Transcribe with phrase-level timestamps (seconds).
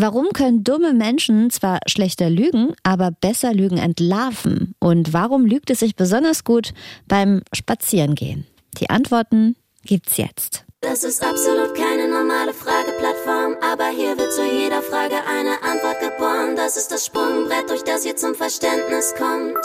[0.00, 4.76] Warum können dumme Menschen zwar schlechter lügen, aber besser Lügen entlarven?
[4.78, 6.72] Und warum lügt es sich besonders gut
[7.08, 8.46] beim Spazierengehen?
[8.76, 10.64] Die Antworten gibt's jetzt.
[10.82, 16.54] Das ist absolut keine normale Frageplattform, aber hier wird zu jeder Frage eine Antwort geboren.
[16.54, 19.58] Das ist das Sprungbrett, durch das ihr zum Verständnis kommt.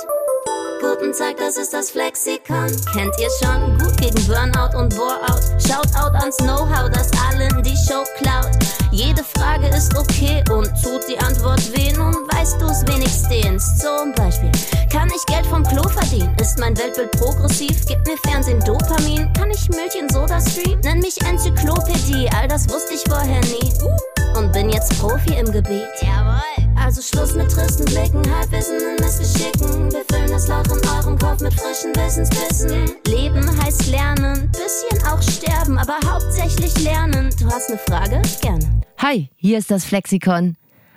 [0.82, 2.72] Guten Tag, das ist das Flexikon.
[2.92, 3.78] Kennt ihr schon?
[3.78, 5.42] Gut gegen Burnout und Boreout.
[5.60, 8.52] Shoutout ans Know-how, das allen die Show klaut.
[8.92, 11.92] Jede Frage ist okay und tut die Antwort weh.
[11.94, 13.78] Nun weißt du's wenigstens.
[13.78, 14.52] Zum Beispiel,
[14.92, 16.36] kann ich Geld vom Klo verdienen?
[16.40, 17.86] Ist mein Weltbild progressiv?
[17.86, 19.32] Gibt mir Fernsehen Dopamin?
[19.34, 20.82] Kann ich Milch in Soda streamen?
[20.82, 23.72] Nenn mich Enzyklopädie, all das wusste ich vorher nie.
[24.38, 25.88] Und bin jetzt Profi im Gebiet.
[26.02, 26.63] Jawohl.
[26.76, 29.92] Also Schluss mit tristen Blicken, Halbwissen in Missgeschicken.
[29.92, 32.92] Wir füllen das Loch in eurem Kopf mit frischen Wissensbissen.
[33.08, 37.30] Leben heißt lernen, bisschen auch sterben, aber hauptsächlich lernen.
[37.40, 38.22] Du hast eine Frage?
[38.42, 38.82] Gerne.
[38.98, 40.56] Hi, hier ist das Flexikon.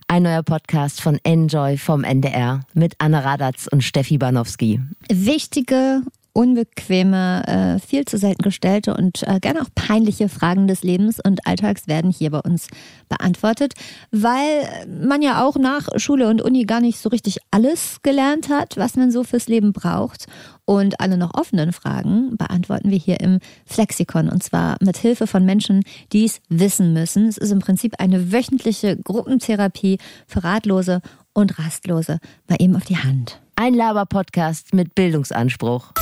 [0.09, 4.81] Ein neuer Podcast von Enjoy vom NDR mit Anna Radatz und Steffi Banowski.
[5.11, 6.03] Wichtige
[6.37, 11.47] unbequeme, äh, viel zu selten gestellte und äh, gerne auch peinliche Fragen des Lebens und
[11.47, 12.69] Alltags werden hier bei uns
[13.09, 13.73] beantwortet,
[14.11, 18.77] weil man ja auch nach Schule und Uni gar nicht so richtig alles gelernt hat,
[18.77, 20.27] was man so fürs Leben braucht.
[20.67, 25.47] Und alle noch offenen Fragen beantworten wir hier im Flexikon und zwar mit Hilfe von
[25.47, 27.28] Menschen, die es wissen müssen.
[27.28, 31.00] Es ist im Prinzip eine wöchentliche Gruppentherapie für Ratlose
[31.33, 32.19] und Rastlose.
[32.47, 33.41] Mal eben auf die Hand.
[33.55, 35.93] Ein Laber-Podcast mit Bildungsanspruch.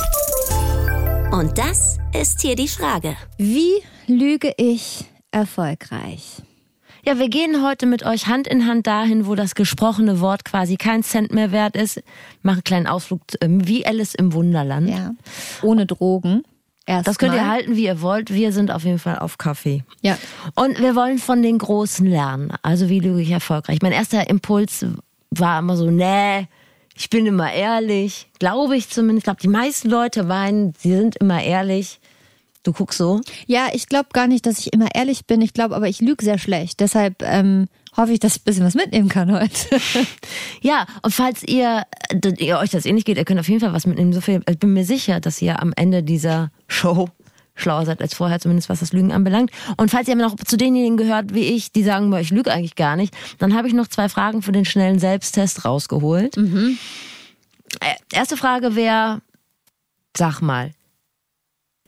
[1.31, 3.15] Und das ist hier die Frage.
[3.37, 6.41] Wie lüge ich erfolgreich?
[7.05, 10.75] Ja, wir gehen heute mit euch Hand in Hand dahin, wo das gesprochene Wort quasi
[10.75, 12.01] kein Cent mehr wert ist.
[12.41, 14.89] Mache einen kleinen Ausflug ähm, wie Alice im Wunderland.
[14.89, 15.11] Ja.
[15.61, 16.43] Ohne Drogen.
[16.87, 17.41] Erst das könnt mal.
[17.41, 18.33] ihr halten, wie ihr wollt.
[18.33, 19.83] Wir sind auf jeden Fall auf Kaffee.
[20.01, 20.17] Ja.
[20.55, 22.53] Und wir wollen von den Großen lernen.
[22.61, 23.79] Also wie lüge ich erfolgreich?
[23.81, 24.85] Mein erster Impuls
[25.31, 26.47] war immer so, nee,
[26.95, 28.27] ich bin immer ehrlich.
[28.39, 29.19] Glaube ich zumindest.
[29.19, 31.99] Ich glaube, die meisten Leute weinen, sie sind immer ehrlich.
[32.63, 33.21] Du guckst so?
[33.45, 35.41] Ja, ich glaube gar nicht, dass ich immer ehrlich bin.
[35.41, 36.79] Ich glaube aber, ich lüge sehr schlecht.
[36.79, 39.77] Deshalb ähm, hoffe ich, dass ich ein bisschen was mitnehmen kann heute.
[40.61, 41.83] ja, und falls ihr,
[42.39, 44.13] ihr euch das ähnlich geht, ihr könnt auf jeden Fall was mitnehmen.
[44.13, 47.09] So viel, ich bin mir sicher, dass ihr am Ende dieser Show
[47.55, 49.51] schlauer seid als vorher, zumindest was das Lügen anbelangt.
[49.77, 52.95] Und falls ihr noch zu denjenigen gehört wie ich, die sagen, ich lüge eigentlich gar
[52.95, 56.37] nicht, dann habe ich noch zwei Fragen für den schnellen Selbsttest rausgeholt.
[56.37, 56.77] Mhm.
[58.11, 59.21] Erste Frage wäre,
[60.15, 60.71] sag mal,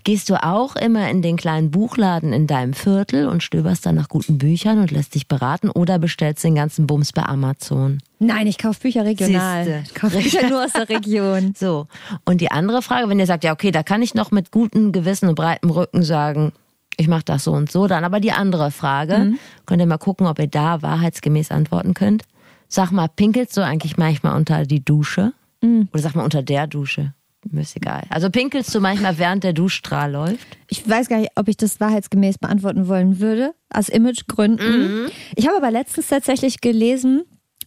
[0.07, 4.07] Gehst du auch immer in den kleinen Buchladen in deinem Viertel und stöberst dann nach
[4.07, 7.97] guten Büchern und lässt dich beraten oder bestellst den ganzen Bums bei Amazon?
[8.17, 9.65] Nein, ich kaufe Bücher regional.
[9.65, 9.83] Siehste.
[9.83, 11.53] Ich kaufe Bücher nur aus der Region.
[11.57, 11.87] So.
[12.23, 14.93] Und die andere Frage, wenn ihr sagt, ja, okay, da kann ich noch mit gutem
[14.93, 16.53] Gewissen und breitem Rücken sagen,
[16.95, 19.39] ich mache das so und so, dann aber die andere Frage, mhm.
[19.65, 22.23] könnt ihr mal gucken, ob ihr da wahrheitsgemäß antworten könnt.
[22.69, 25.33] Sag mal, pinkelst du eigentlich manchmal unter die Dusche?
[25.61, 25.89] Mhm.
[25.91, 27.13] Oder sag mal unter der Dusche?
[27.49, 28.03] Mir ist egal.
[28.09, 30.57] Also pinkelst du manchmal, während der Duschstrahl läuft?
[30.69, 35.03] Ich weiß gar nicht, ob ich das wahrheitsgemäß beantworten wollen würde, aus Imagegründen.
[35.03, 35.09] Mhm.
[35.35, 37.23] Ich habe aber letztens tatsächlich gelesen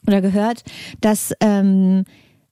[0.06, 0.64] oder gehört,
[1.00, 2.04] dass ähm,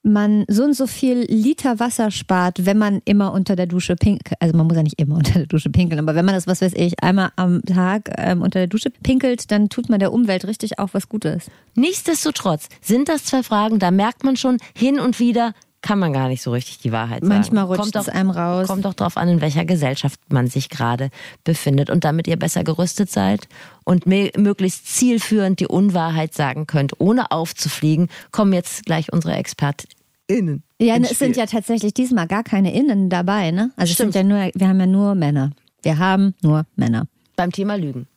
[0.02, 4.40] man so und so viel Liter Wasser spart, wenn man immer unter der Dusche pinkelt.
[4.40, 6.60] Also man muss ja nicht immer unter der Dusche pinkeln, aber wenn man das, was
[6.60, 10.46] weiß ich, einmal am Tag ähm, unter der Dusche pinkelt, dann tut man der Umwelt
[10.46, 11.50] richtig auch was Gutes.
[11.74, 16.28] Nichtsdestotrotz sind das zwei Fragen, da merkt man schon hin und wieder, kann man gar
[16.28, 17.34] nicht so richtig die Wahrheit sagen.
[17.34, 18.66] Manchmal rutscht kommt es einem raus.
[18.66, 21.10] Kommt doch darauf an, in welcher Gesellschaft man sich gerade
[21.44, 21.88] befindet.
[21.90, 23.48] Und damit ihr besser gerüstet seid
[23.84, 30.62] und möglichst zielführend die Unwahrheit sagen könnt, ohne aufzufliegen, kommen jetzt gleich unsere ExpertInnen.
[30.80, 33.70] Ja, es sind ja tatsächlich diesmal gar keine Innen dabei, ne?
[33.76, 34.10] Also Stimmt.
[34.10, 35.52] es sind ja nur, wir haben ja nur Männer.
[35.82, 37.06] Wir haben nur Männer.
[37.36, 38.08] Beim Thema Lügen.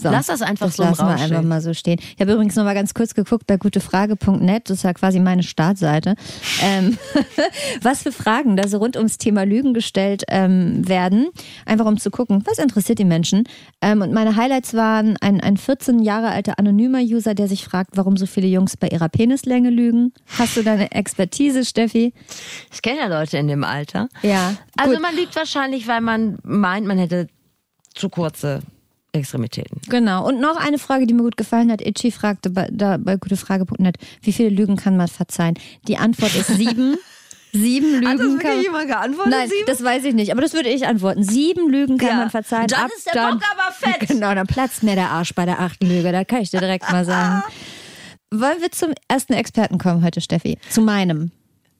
[0.00, 1.98] So, Lass das einfach das so lassen wir einfach mal so stehen.
[2.14, 5.42] Ich habe übrigens noch mal ganz kurz geguckt bei gutefrage.net, das ist ja quasi meine
[5.42, 6.14] Startseite,
[6.62, 6.96] ähm,
[7.82, 11.30] was für Fragen da so rund ums Thema Lügen gestellt ähm, werden,
[11.66, 13.42] einfach um zu gucken, was interessiert die Menschen.
[13.82, 17.96] Ähm, und meine Highlights waren ein, ein 14 Jahre alter anonymer User, der sich fragt,
[17.96, 20.12] warum so viele Jungs bei ihrer Penislänge lügen.
[20.38, 22.14] Hast du deine Expertise, Steffi?
[22.72, 24.08] Ich kenne ja Leute in dem Alter.
[24.22, 24.54] Ja.
[24.76, 25.02] Also gut.
[25.02, 27.26] man lügt wahrscheinlich, weil man meint, man hätte
[27.94, 28.60] zu kurze
[29.12, 29.80] Extremitäten.
[29.88, 30.26] Genau.
[30.26, 31.80] Und noch eine Frage, die mir gut gefallen hat.
[31.80, 35.54] Itchy fragte bei, da bei gutefrage.net, wie viele Lügen kann man verzeihen?
[35.86, 36.96] Die Antwort ist sieben.
[37.50, 38.08] Sieben Lügen.
[38.08, 39.32] Hat das wirklich kann, jemand geantwortet?
[39.32, 39.64] Nein, sieben?
[39.66, 40.32] das weiß ich nicht.
[40.32, 41.22] Aber das würde ich antworten.
[41.22, 42.16] Sieben Lügen kann ja.
[42.16, 42.66] man verzeihen.
[42.66, 44.08] Dann Ab, ist der dann, Bock aber fett.
[44.08, 46.12] Genau, dann platzt mir der Arsch bei der achten Lüge.
[46.12, 47.42] Da kann ich dir direkt mal sagen.
[48.30, 50.58] Wollen wir zum ersten Experten kommen heute, Steffi?
[50.68, 51.30] Zu meinem.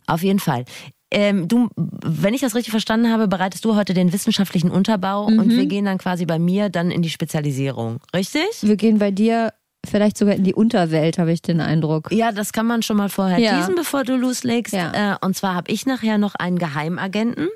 [0.07, 0.65] Auf jeden Fall.
[1.11, 5.39] Ähm, du, wenn ich das richtig verstanden habe, bereitest du heute den wissenschaftlichen Unterbau mhm.
[5.39, 8.47] und wir gehen dann quasi bei mir dann in die Spezialisierung, richtig?
[8.61, 9.55] Wir gehen bei dir
[9.87, 12.13] vielleicht sogar in die Unterwelt, habe ich den Eindruck.
[12.13, 13.59] Ja, das kann man schon mal vorher Ja.
[13.59, 14.75] teasen, bevor du loslegst.
[14.75, 15.15] Ja.
[15.15, 17.49] Äh, und zwar habe ich nachher noch einen Geheimagenten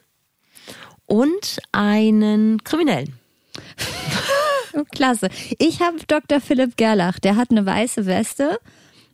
[1.06, 3.19] und einen Kriminellen.
[4.94, 5.28] Klasse.
[5.58, 6.40] Ich habe Dr.
[6.40, 8.58] Philipp Gerlach, der hat eine weiße Weste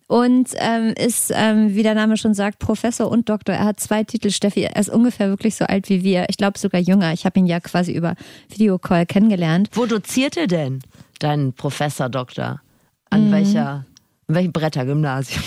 [0.09, 3.55] und ähm, ist, ähm, wie der Name schon sagt, Professor und Doktor.
[3.55, 4.63] Er hat zwei Titel, Steffi.
[4.63, 6.27] Er ist ungefähr wirklich so alt wie wir.
[6.31, 7.13] Ich glaube sogar jünger.
[7.13, 8.15] Ich habe ihn ja quasi über
[8.49, 9.69] Videocall kennengelernt.
[9.75, 10.81] Wo doziert er denn,
[11.19, 12.63] dein Professor Doktor?
[13.11, 13.85] An welcher,
[14.27, 15.43] an welchem Brettergymnasium?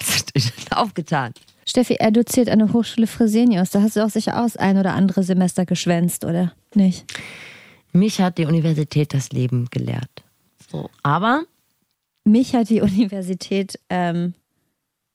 [0.70, 1.32] Aufgetan?
[1.66, 3.70] Steffi, er doziert an der Hochschule Fresenius.
[3.70, 7.06] Da hast du auch sicher aus ein oder andere Semester geschwänzt, oder nicht?
[7.92, 10.10] Mich hat die Universität das Leben gelehrt.
[10.70, 10.90] So.
[11.02, 11.44] Aber
[12.28, 14.34] Mich hat die Universität ähm,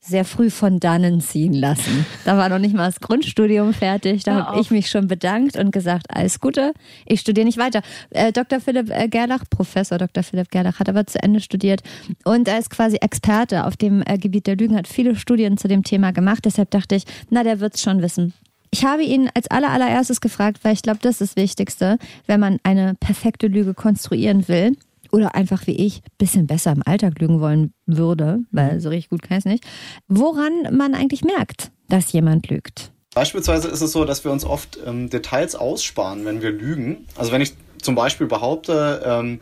[0.01, 2.05] sehr früh von dannen ziehen lassen.
[2.25, 4.23] Da war noch nicht mal das Grundstudium fertig.
[4.23, 6.73] Da habe ich mich schon bedankt und gesagt, alles Gute,
[7.05, 7.81] ich studiere nicht weiter.
[8.09, 8.59] Äh, Dr.
[8.59, 10.23] Philipp äh, Gerlach, Professor Dr.
[10.23, 11.83] Philipp Gerlach, hat aber zu Ende studiert
[12.25, 15.69] und er ist quasi Experte auf dem äh, Gebiet der Lügen, hat viele Studien zu
[15.69, 16.43] dem Thema gemacht.
[16.43, 18.33] Deshalb dachte ich, na, der wird's schon wissen.
[18.71, 22.41] Ich habe ihn als aller, allererstes gefragt, weil ich glaube, das ist das Wichtigste, wenn
[22.41, 24.75] man eine perfekte Lüge konstruieren will
[25.13, 29.11] oder einfach wie ich ein bisschen besser im Alltag lügen wollen würde, weil so richtig
[29.11, 29.63] gut kann ich es nicht,
[30.07, 32.91] woran man eigentlich merkt, dass jemand lügt.
[33.13, 37.05] Beispielsweise ist es so, dass wir uns oft ähm, Details aussparen, wenn wir lügen.
[37.15, 39.39] Also wenn ich zum Beispiel behaupte, ähm,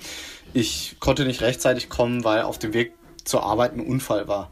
[0.53, 2.91] ich konnte nicht rechtzeitig kommen, weil auf dem Weg
[3.23, 4.49] zur Arbeit ein Unfall war,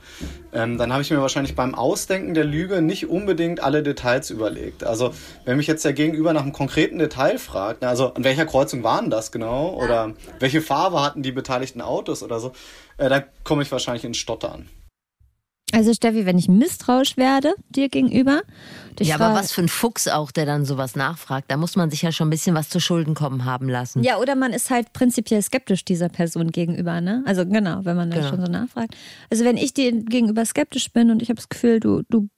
[0.54, 4.84] ähm, dann habe ich mir wahrscheinlich beim Ausdenken der Lüge nicht unbedingt alle Details überlegt.
[4.84, 5.14] Also
[5.46, 9.10] wenn mich jetzt der Gegenüber nach einem konkreten Detail fragt, also an welcher Kreuzung waren
[9.10, 12.54] das genau oder welche Farbe hatten die beteiligten Autos oder so,
[12.98, 14.70] äh, dann komme ich wahrscheinlich ins Stottern.
[15.72, 18.42] Also Steffi, wenn ich misstrauisch werde dir gegenüber,
[19.00, 21.50] ja, aber was für ein Fuchs auch, der dann sowas nachfragt.
[21.52, 24.04] Da muss man sich ja schon ein bisschen was zu Schulden kommen haben lassen.
[24.04, 27.24] Ja, oder man ist halt prinzipiell skeptisch dieser Person gegenüber, ne?
[27.26, 28.30] Also genau, wenn man dann Genau.
[28.32, 28.96] schon so nachfragt.
[29.30, 32.30] Also wenn ich dir gegenüber skeptisch bin und ich habe das Gefühl, du, du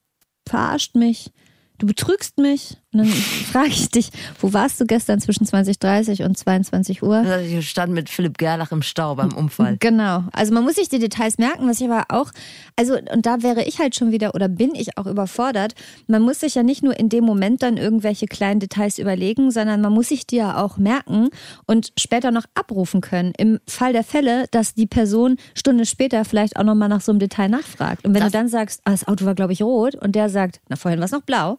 [0.48, 1.31] verarscht mich,
[1.77, 4.09] du betrügst mich, und dann frage ich dich,
[4.39, 7.17] wo warst du gestern zwischen 20.30 und 22 Uhr?
[7.17, 9.77] Also Ich stand mit Philipp Gerlach im Stau beim Unfall.
[9.79, 10.23] Genau.
[10.33, 12.31] Also man muss sich die Details merken, was ich aber auch,
[12.75, 15.73] also und da wäre ich halt schon wieder oder bin ich auch überfordert.
[16.07, 19.81] Man muss sich ja nicht nur in dem Moment dann irgendwelche kleinen Details überlegen, sondern
[19.81, 21.29] man muss sich die ja auch merken
[21.67, 23.33] und später noch abrufen können.
[23.38, 27.19] Im Fall der Fälle, dass die Person Stunde später vielleicht auch nochmal nach so einem
[27.19, 28.05] Detail nachfragt.
[28.05, 30.29] Und wenn Das- du dann sagst, ah, das Auto war glaube ich rot und der
[30.29, 31.57] sagt, na vorhin war es noch blau.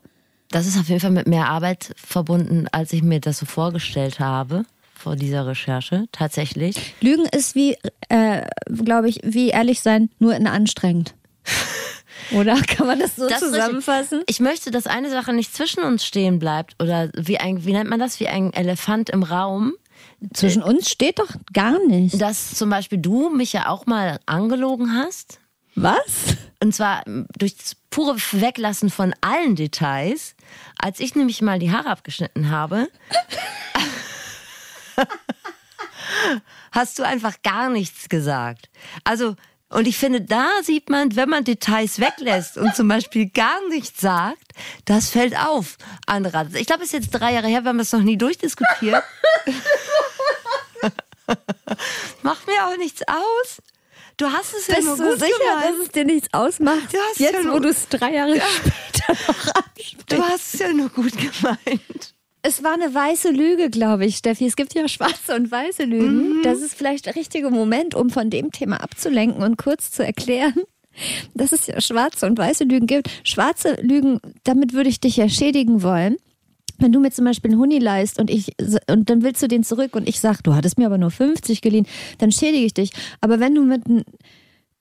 [0.52, 4.20] Das ist auf jeden Fall mit mehr Arbeit verbunden, als ich mir das so vorgestellt
[4.20, 4.64] habe
[4.94, 6.06] vor dieser Recherche.
[6.12, 6.94] Tatsächlich.
[7.00, 7.76] Lügen ist wie,
[8.08, 8.42] äh,
[8.84, 11.14] glaube ich, wie ehrlich sein, nur in anstrengend.
[12.32, 14.18] Oder kann man das so Das zusammenfassen?
[14.18, 14.36] richtig.
[14.36, 17.90] Ich möchte, dass eine Sache nicht zwischen uns stehen bleibt oder wie ein, wie nennt
[17.90, 19.72] man das, wie ein Elefant im Raum.
[20.32, 22.20] Zwischen uns steht doch gar nicht.
[22.20, 25.40] Dass zum Beispiel du mich ja auch mal angelogen hast.
[25.74, 26.36] Was?
[26.62, 30.34] Und zwar m, durch das pure Weglassen von allen Details.
[30.78, 32.88] Als ich nämlich mal die Haare abgeschnitten habe,
[36.72, 38.70] hast du einfach gar nichts gesagt.
[39.04, 39.36] Also,
[39.68, 44.00] und ich finde, da sieht man, wenn man Details weglässt und zum Beispiel gar nichts
[44.00, 44.52] sagt,
[44.84, 45.78] das fällt auf.
[46.06, 49.02] Andere, ich glaube, es ist jetzt drei Jahre her, wir haben das noch nie durchdiskutiert.
[52.22, 53.62] Macht mir auch nichts aus.
[54.22, 55.64] Du hast es ja Bist nur du gut sicher, gemeint.
[55.80, 56.92] dass es dir nichts ausmacht?
[56.92, 59.96] Du hast Jetzt, ja wo nur- du es drei Jahre später noch absprichst.
[60.08, 62.14] Du hast es ja nur gut gemeint.
[62.42, 64.46] Es war eine weiße Lüge, glaube ich, Steffi.
[64.46, 66.42] Es gibt ja schwarze und weiße Lügen.
[66.42, 70.54] Das ist vielleicht der richtige Moment, um von dem Thema abzulenken und kurz zu erklären,
[71.34, 73.08] dass es ja schwarze und weiße Lügen gibt.
[73.24, 76.16] Schwarze Lügen, damit würde ich dich ja schädigen wollen.
[76.82, 78.52] Wenn du mir zum Beispiel einen Huni leist und ich
[78.88, 81.60] und dann willst du den zurück und ich sag, du hattest mir aber nur 50
[81.62, 81.86] geliehen,
[82.18, 82.90] dann schädige ich dich.
[83.20, 84.02] Aber wenn du mit einem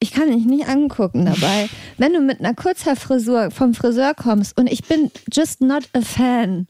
[0.04, 1.70] ich kann dich nicht angucken dabei.
[2.00, 6.68] Wenn du mit einer Kurzhaarfrisur vom Friseur kommst und ich bin just not a fan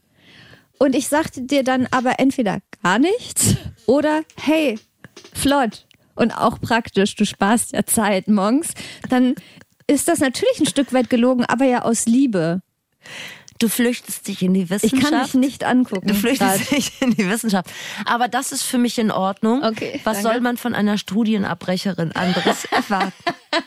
[0.78, 4.78] und ich sagte dir dann aber entweder gar nichts oder hey,
[5.32, 8.74] flott und auch praktisch, du sparst ja Zeit morgens,
[9.08, 9.34] dann
[9.86, 12.60] ist das natürlich ein Stück weit gelogen, aber ja aus Liebe.
[13.62, 15.12] Du flüchtest dich in die Ich Wissenschaft.
[15.12, 16.08] kann dich nicht angucken.
[16.08, 16.70] Du flüchtest grad.
[16.72, 17.70] dich in die Wissenschaft.
[18.04, 19.62] Aber das ist für mich in Ordnung.
[19.62, 20.22] Okay, Was danke.
[20.32, 23.12] soll man von einer Studienabbrecherin anderes erwarten?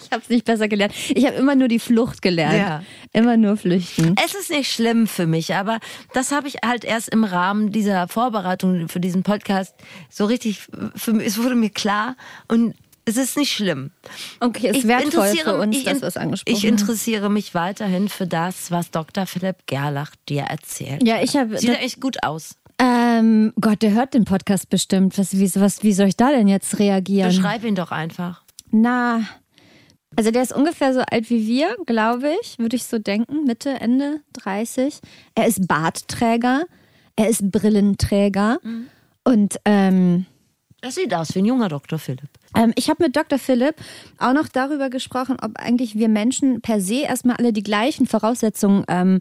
[0.03, 0.93] Ich habe es nicht besser gelernt.
[1.09, 2.57] Ich habe immer nur die Flucht gelernt.
[2.57, 2.83] Ja.
[3.13, 4.15] Immer nur flüchten.
[4.25, 5.79] Es ist nicht schlimm für mich, aber
[6.13, 9.75] das habe ich halt erst im Rahmen dieser Vorbereitung für diesen Podcast
[10.09, 12.73] so richtig, für mich, es wurde mir klar und
[13.05, 13.91] es ist nicht schlimm.
[14.39, 17.29] Okay, es ist Ich wertvoll für uns, ich dass in- du es angesprochen Ich interessiere
[17.29, 19.25] mich weiterhin für das, was Dr.
[19.25, 21.05] Philipp Gerlach dir erzählt.
[21.07, 22.55] Ja, ich habe Sieht er echt gut aus.
[22.79, 25.17] Ähm, Gott, der hört den Podcast bestimmt.
[25.17, 27.29] Was, wie, was, wie soll ich da denn jetzt reagieren?
[27.29, 28.41] Beschreib ihn doch einfach.
[28.71, 29.21] Na,
[30.17, 33.69] also der ist ungefähr so alt wie wir, glaube ich, würde ich so denken, Mitte,
[33.79, 34.99] Ende 30.
[35.35, 36.65] Er ist Bartträger,
[37.15, 38.59] er ist Brillenträger
[39.23, 40.25] und ähm,
[40.85, 41.97] Das sieht aus wie ein junger Dr.
[41.97, 42.29] Philipp.
[42.55, 43.39] ähm, ich habe mit Dr.
[43.39, 43.73] Philipp
[44.19, 48.85] auch noch darüber gesprochen, ob eigentlich wir Menschen per se erstmal alle die gleichen Voraussetzungen
[48.87, 49.19] ähm,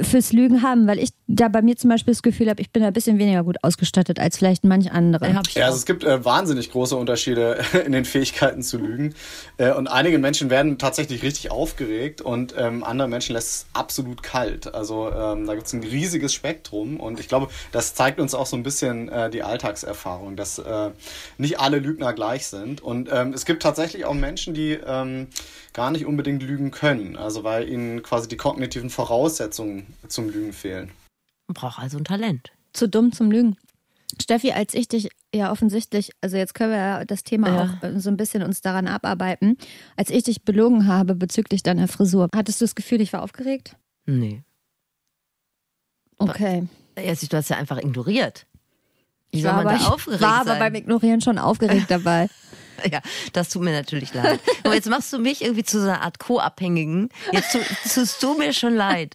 [0.00, 2.82] fürs Lügen haben, weil ich da bei mir zum Beispiel das Gefühl habe, ich bin
[2.82, 5.26] ein bisschen weniger gut ausgestattet als vielleicht manch andere.
[5.30, 9.14] Ja, also es gibt äh, wahnsinnig große Unterschiede in den Fähigkeiten zu lügen.
[9.56, 14.22] Äh, und einige Menschen werden tatsächlich richtig aufgeregt und ähm, andere Menschen lässt es absolut
[14.22, 14.74] kalt.
[14.74, 18.46] Also ähm, da gibt es ein riesiges Spektrum und ich glaube, das zeigt uns auch
[18.46, 20.90] so ein bisschen äh, die Alltagserfahrung, dass äh,
[21.38, 22.82] nicht alle Lügner gleich sind.
[22.82, 25.28] Und ähm, es gibt tatsächlich auch Menschen, die ähm,
[25.76, 30.90] gar nicht unbedingt lügen können, also weil ihnen quasi die kognitiven Voraussetzungen zum Lügen fehlen.
[31.48, 32.50] Man braucht also ein Talent.
[32.72, 33.56] zu dumm zum Lügen.
[34.20, 37.62] Steffi, als ich dich ja offensichtlich, also jetzt können wir ja das Thema Ja.
[37.62, 39.58] auch äh, so ein bisschen uns daran abarbeiten,
[39.96, 43.76] als ich dich belogen habe bezüglich deiner Frisur, hattest du das Gefühl, ich war aufgeregt?
[44.06, 44.42] Nee.
[46.18, 46.66] Okay.
[46.98, 48.46] Jetzt, du hast ja einfach ignoriert.
[49.30, 52.28] Wie Ich soll war, man aber, da ich war aber beim Ignorieren schon aufgeregt dabei.
[52.90, 53.00] Ja,
[53.32, 54.40] das tut mir natürlich leid.
[54.64, 57.08] Aber jetzt machst du mich irgendwie zu so einer Art Co-Abhängigen.
[57.32, 57.60] Jetzt tu-
[57.94, 59.12] tust du mir schon leid.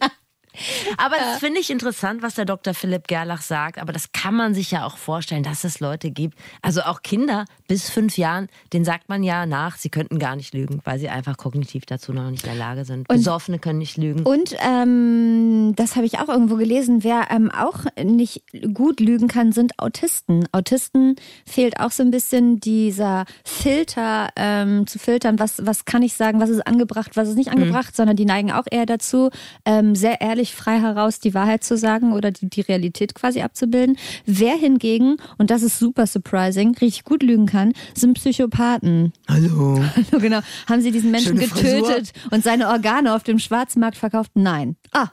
[0.98, 2.74] Aber das finde ich interessant, was der Dr.
[2.74, 3.80] Philipp Gerlach sagt.
[3.80, 6.38] Aber das kann man sich ja auch vorstellen, dass es Leute gibt.
[6.62, 10.54] Also auch Kinder bis fünf Jahren, denen sagt man ja nach, sie könnten gar nicht
[10.54, 13.08] lügen, weil sie einfach kognitiv dazu noch nicht in der Lage sind.
[13.08, 14.24] Besoffene können nicht lügen.
[14.24, 18.44] Und ähm, das habe ich auch irgendwo gelesen, wer ähm, auch nicht
[18.74, 20.48] gut lügen kann, sind Autisten.
[20.52, 21.16] Autisten
[21.46, 26.40] fehlt auch so ein bisschen dieser Filter ähm, zu filtern, was, was kann ich sagen,
[26.40, 29.30] was ist angebracht, was ist nicht angebracht, sondern die neigen auch eher dazu,
[29.66, 33.98] ähm, sehr ehrlich frei heraus die Wahrheit zu sagen oder die, die Realität quasi abzubilden.
[34.26, 39.14] Wer hingegen, und das ist super surprising, richtig gut lügen kann, sind Psychopathen.
[39.28, 39.80] Hallo.
[39.96, 40.40] Hallo, genau.
[40.68, 41.88] Haben sie diesen Menschen Schöne Frisur.
[41.88, 44.32] getötet und seine Organe auf dem Schwarzmarkt verkauft?
[44.34, 44.76] Nein.
[44.92, 45.10] Ah.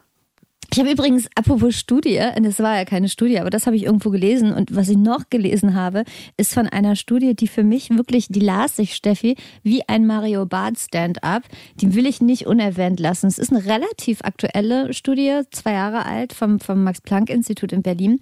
[0.71, 3.85] Ich habe übrigens, apropos Studie, und es war ja keine Studie, aber das habe ich
[3.85, 4.53] irgendwo gelesen.
[4.53, 6.05] Und was ich noch gelesen habe,
[6.37, 10.45] ist von einer Studie, die für mich wirklich, die las ich, Steffi, wie ein Mario
[10.45, 11.45] Barth Stand-up.
[11.77, 13.29] Die will ich nicht unerwähnt lassen.
[13.29, 18.21] Es ist eine relativ aktuelle Studie, zwei Jahre alt, vom, vom Max-Planck-Institut in Berlin.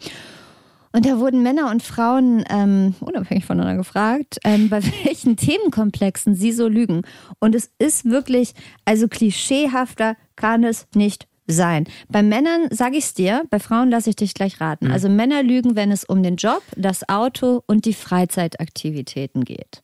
[0.93, 6.53] Und da wurden Männer und Frauen ähm, unabhängig voneinander gefragt, ähm, bei welchen Themenkomplexen sie
[6.53, 7.03] so lügen.
[7.41, 8.53] Und es ist wirklich,
[8.85, 11.87] also klischeehafter kann es nicht sein.
[12.09, 14.91] Bei Männern sage ich es dir, bei Frauen lasse ich dich gleich raten.
[14.91, 19.83] Also Männer lügen, wenn es um den Job, das Auto und die Freizeitaktivitäten geht.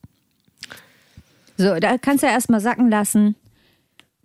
[1.57, 3.35] So, da kannst du ja erstmal sacken lassen.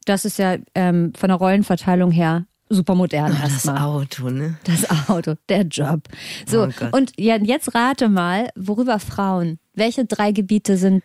[0.04, 3.78] Das ist ja ähm, von der Rollenverteilung her super modern Das erstmal.
[3.78, 4.58] Auto, ne?
[4.64, 6.02] Das Auto, der Job.
[6.46, 11.04] So, Oh und ja, jetzt rate mal, worüber Frauen, welche drei Gebiete sind.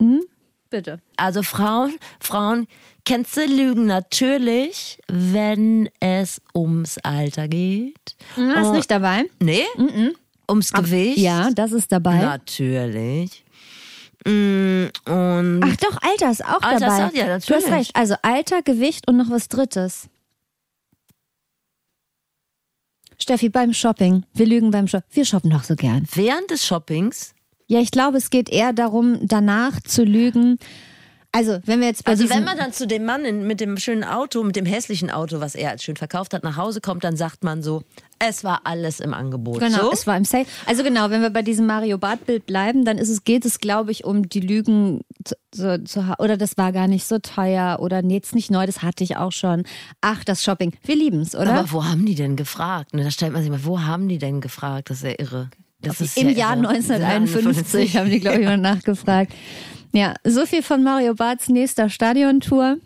[0.00, 0.22] Hm?
[0.70, 1.00] Bitte.
[1.16, 2.66] Also Frauen, Frauen,
[3.04, 8.16] kennst du Lügen natürlich, wenn es ums Alter geht.
[8.36, 9.24] Na, ist Oh, nicht dabei.
[9.40, 9.64] Nee?
[10.50, 11.18] Ums Gewicht?
[11.18, 12.16] Ja, das ist dabei.
[12.20, 13.44] Natürlich.
[14.26, 17.06] Mm, Und Ach doch, Alter ist auch Alter ist dabei.
[17.06, 17.70] auch- ja, du hast natürlich.
[17.72, 17.96] recht.
[17.96, 20.08] Also Alter, Gewicht und noch was Drittes.
[23.18, 24.24] Steffi, beim Shopping.
[24.34, 25.08] Wir lügen beim Shopping.
[25.12, 26.06] Wir shoppen doch so gern.
[26.14, 27.34] während des Shoppings,
[27.66, 30.58] Ja, ich glaube, es geht eher darum, danach zu lügen.
[31.34, 33.76] Also, wenn wir jetzt bei also wenn man dann zu dem Mann in, mit dem
[33.76, 37.02] schönen Auto, mit dem hässlichen Auto, was er als schön verkauft hat, nach Hause kommt,
[37.02, 37.82] dann sagt man so,
[38.20, 39.58] es war alles im Angebot.
[39.58, 39.92] Genau, so?
[39.92, 40.46] es war im Sale.
[40.66, 43.58] Also genau, wenn wir bei diesem Mario Bart Bild bleiben, dann ist es, geht es,
[43.58, 47.78] glaube ich, um die Lügen zu, zu, zu, oder das war gar nicht so teuer
[47.80, 49.64] oder nee, jetzt nicht neu, das hatte ich auch schon.
[50.00, 50.72] Ach, das Shopping.
[50.84, 51.54] Wir lieben es, oder?
[51.54, 52.94] Aber wo haben die denn gefragt?
[52.94, 54.88] Ne, da stellt man sich mal, wo haben die denn gefragt?
[54.88, 55.50] Das ist ja irre.
[55.84, 56.68] Das ist Im ja Jahr irre.
[56.68, 59.32] 1951 haben die, glaube ich, mal nachgefragt.
[59.92, 62.78] Ja, so viel von Mario Barts nächster Stadiontour.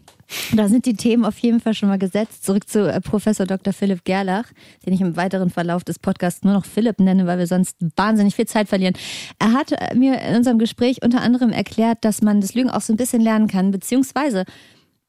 [0.52, 2.44] Da sind die Themen auf jeden Fall schon mal gesetzt.
[2.44, 3.72] Zurück zu äh, Professor Dr.
[3.72, 4.44] Philipp Gerlach,
[4.84, 8.34] den ich im weiteren Verlauf des Podcasts nur noch Philipp nenne, weil wir sonst wahnsinnig
[8.34, 8.94] viel Zeit verlieren.
[9.38, 12.82] Er hat äh, mir in unserem Gespräch unter anderem erklärt, dass man das Lügen auch
[12.82, 14.44] so ein bisschen lernen kann, beziehungsweise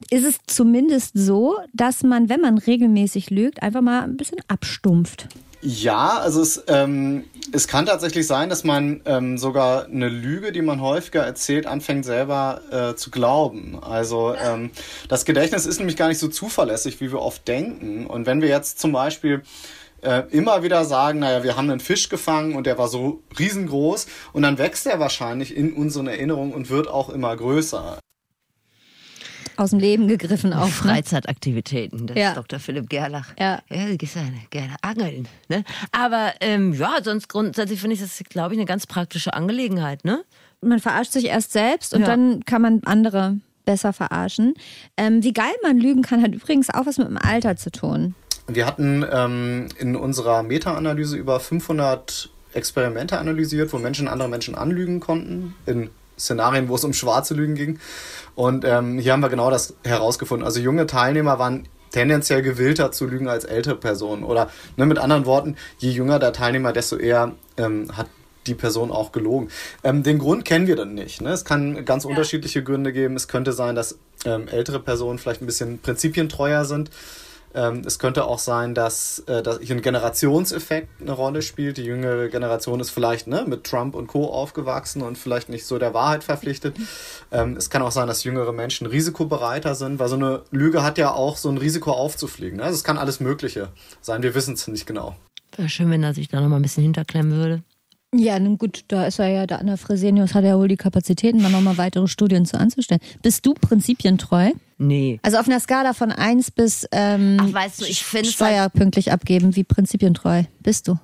[0.10, 5.28] ist es zumindest so, dass man, wenn man regelmäßig lügt, einfach mal ein bisschen abstumpft.
[5.62, 10.62] Ja, also es, ähm, es kann tatsächlich sein, dass man ähm, sogar eine Lüge, die
[10.62, 13.78] man häufiger erzählt, anfängt selber äh, zu glauben.
[13.82, 14.72] Also ähm,
[15.10, 18.08] das Gedächtnis ist nämlich gar nicht so zuverlässig, wie wir oft denken.
[18.08, 19.42] Und wenn wir jetzt zum Beispiel
[20.02, 24.08] äh, immer wieder sagen, naja, wir haben einen Fisch gefangen und der war so riesengroß
[24.32, 28.00] und dann wächst er wahrscheinlich in unseren Erinnerungen und wird auch immer größer.
[29.60, 30.66] Aus dem Leben gegriffen auch.
[30.68, 30.72] ne?
[30.72, 32.34] Freizeitaktivitäten des Ja.
[32.34, 32.60] Dr.
[32.60, 33.34] Philipp Gerlach.
[33.38, 33.62] Ja.
[33.70, 33.96] Ja, ja
[34.50, 35.28] gerne angeln.
[35.50, 35.64] Ne?
[35.92, 40.06] Aber ähm, ja, sonst grundsätzlich finde ich das, glaube ich, eine ganz praktische Angelegenheit.
[40.06, 40.24] Ne?
[40.62, 42.08] man verarscht sich erst selbst und Ja.
[42.08, 44.56] dann kann man andere besser verarschen.
[44.98, 48.16] Ähm, wie geil man lügen kann, hat übrigens auch was mit dem Alter zu tun.
[48.48, 55.00] Wir hatten ähm, in unserer Meta-Analyse über 500 Experimente analysiert, wo Menschen andere Menschen anlügen
[55.00, 55.90] konnten, in
[56.20, 57.80] Szenarien, wo es um schwarze Lügen ging.
[58.36, 60.46] Und ähm, hier haben wir genau das herausgefunden.
[60.46, 64.24] Also junge Teilnehmer waren tendenziell gewillter zu lügen als ältere Personen.
[64.24, 68.08] Oder ne, mit anderen Worten, je jünger der Teilnehmer, desto eher ähm, hat
[68.48, 69.50] die Person auch gelogen.
[69.84, 71.22] Ähm, den Grund kennen wir dann nicht.
[71.22, 71.30] Ne?
[71.30, 73.16] Es kann ganz unterschiedliche Gründe geben.
[73.16, 76.90] Es könnte sein, dass ähm, ältere Personen vielleicht ein bisschen prinzipientreuer sind.
[77.56, 81.78] Ähm, es könnte auch sein, dass, äh, dass hier ein Generationseffekt eine Rolle spielt.
[81.78, 84.32] Die jüngere Generation ist vielleicht ne, mit Trump und Co.
[84.32, 86.78] aufgewachsen und vielleicht nicht so der Wahrheit verpflichtet.
[87.32, 90.98] Ähm, es kann auch sein, dass jüngere Menschen risikobereiter sind, weil so eine Lüge hat
[90.98, 92.58] ja auch so ein Risiko aufzufliegen.
[92.58, 92.64] Ne?
[92.64, 93.70] Also es kann alles Mögliche
[94.02, 94.22] sein.
[94.22, 95.16] Wir wissen es nicht genau.
[95.56, 97.64] Wäre schön, wenn er sich da nochmal ein bisschen hinterklemmen würde.
[98.14, 101.44] Ja, nun gut, da ist er ja, der Anna Fresenius hat ja wohl die Kapazitäten,
[101.44, 103.02] da nochmal weitere Studien zu anzustellen.
[103.22, 104.52] Bist du prinzipientreu?
[104.80, 105.20] Nee.
[105.22, 108.70] Also auf einer Skala von 1 bis ähm, Ach, weißt du, ich finde halt, Steuer
[108.70, 110.98] pünktlich abgeben, wie prinzipientreu bist du?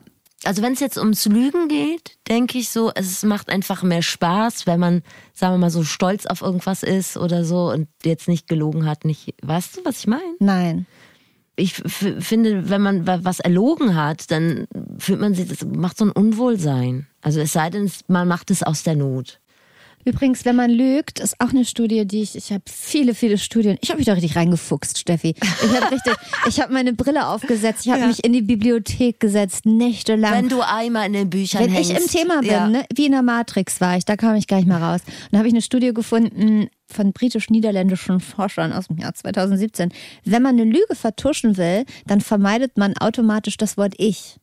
[0.45, 4.67] also wenn es jetzt ums Lügen geht, denke ich so, es macht einfach mehr Spaß,
[4.67, 5.01] wenn man,
[5.33, 9.05] sagen wir mal, so stolz auf irgendwas ist oder so und jetzt nicht gelogen hat,
[9.05, 10.35] nicht, weißt du, was ich meine?
[10.39, 10.85] Nein.
[11.57, 16.05] Ich finde, wenn man wa- was erlogen hat, dann fühlt man sich, das macht so
[16.05, 17.07] ein Unwohlsein.
[17.21, 19.39] Also es sei denn, man macht es aus der Not.
[20.05, 23.77] Übrigens, wenn man lügt, ist auch eine Studie, die ich, ich habe viele, viele Studien.
[23.81, 25.33] Ich habe mich da richtig reingefuchst, Steffi.
[25.41, 26.13] Ich habe richtig,
[26.47, 30.31] ich habe meine Brille aufgesetzt, ich habe mich in die Bibliothek gesetzt, nächtelang.
[30.31, 31.89] Wenn du einmal in den Büchern Wenn hängst.
[31.89, 32.67] ich im Thema bin, ja.
[32.67, 35.01] ne, wie in der Matrix war ich, da kam ich gar nicht mehr raus.
[35.05, 39.91] Und da habe ich eine Studie gefunden von britisch-niederländischen Forschern aus dem Jahr 2017.
[40.23, 44.37] Wenn man eine Lüge vertuschen will, dann vermeidet man automatisch das Wort ich.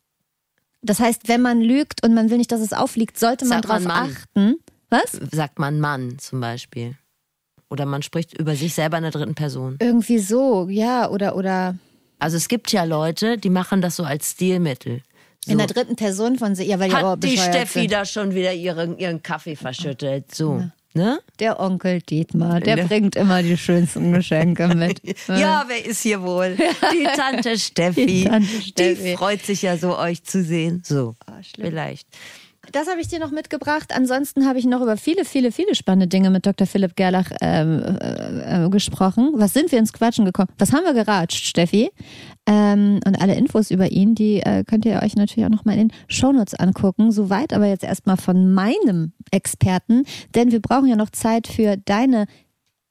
[0.83, 3.87] Das heißt, wenn man lügt und man will nicht, dass es aufliegt, sollte man darauf
[3.87, 4.57] achten.
[4.93, 5.13] Was?
[5.33, 6.97] sagt man Mann zum Beispiel.
[7.71, 9.77] Oder man spricht über sich selber in der dritten Person.
[9.81, 11.77] Irgendwie so, ja, oder, oder
[12.19, 15.01] Also es gibt ja Leute, die machen das so als Stilmittel.
[15.45, 15.53] So.
[15.53, 16.69] in der dritten Person von sich.
[16.69, 17.93] Ja, weil die Hat die Steffi sind.
[17.93, 20.33] da schon wieder ihren, ihren Kaffee verschüttet.
[20.33, 20.63] So.
[20.95, 21.19] Ne?
[21.41, 25.01] Der Onkel Dietmar, der Der- bringt immer die schönsten Geschenke mit.
[25.29, 26.55] Ja, wer ist hier wohl?
[26.93, 28.05] Die Tante Steffi.
[28.07, 29.17] Die Tante Die Steffi.
[29.17, 30.83] freut sich ja so, euch zu sehen.
[30.85, 31.69] So, schlimm.
[31.71, 32.07] vielleicht.
[32.71, 33.93] Das habe ich dir noch mitgebracht.
[33.93, 36.67] Ansonsten habe ich noch über viele, viele, viele spannende Dinge mit Dr.
[36.67, 39.33] Philipp Gerlach ähm, äh, äh, gesprochen.
[39.35, 40.49] Was sind wir ins Quatschen gekommen?
[40.59, 41.91] Was haben wir geratscht, Steffi?
[42.47, 45.73] Ähm, und alle Infos über ihn, die äh, könnt ihr euch natürlich auch noch mal
[45.73, 47.11] in den Shownotes angucken.
[47.11, 50.05] Soweit aber jetzt erstmal von meinem Experten,
[50.37, 52.27] denn wir brauchen ja noch Zeit für deine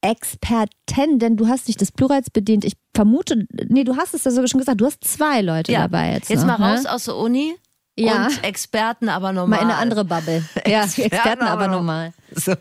[0.01, 2.65] Experten, denn du hast dich des Plurals bedient.
[2.65, 6.13] Ich vermute, nee, du hast es ja sogar schon gesagt, du hast zwei Leute dabei
[6.13, 6.29] jetzt.
[6.29, 6.77] Jetzt noch, mal ne?
[6.77, 7.55] raus aus der Uni.
[7.97, 8.25] Ja.
[8.27, 9.59] Und Experten aber normal.
[9.59, 10.43] Mal in eine andere Bubble.
[10.65, 12.13] Ja, Experten aber noch- normal.
[12.33, 12.53] So.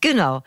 [0.00, 0.42] Genau.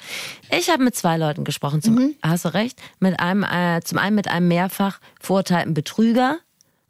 [0.56, 1.82] Ich habe mit zwei Leuten gesprochen.
[1.82, 2.16] Zum, Mhm.
[2.22, 2.80] Hast du recht?
[3.00, 6.38] Mit einem, äh, zum einen mit einem mehrfach verurteilten Betrüger.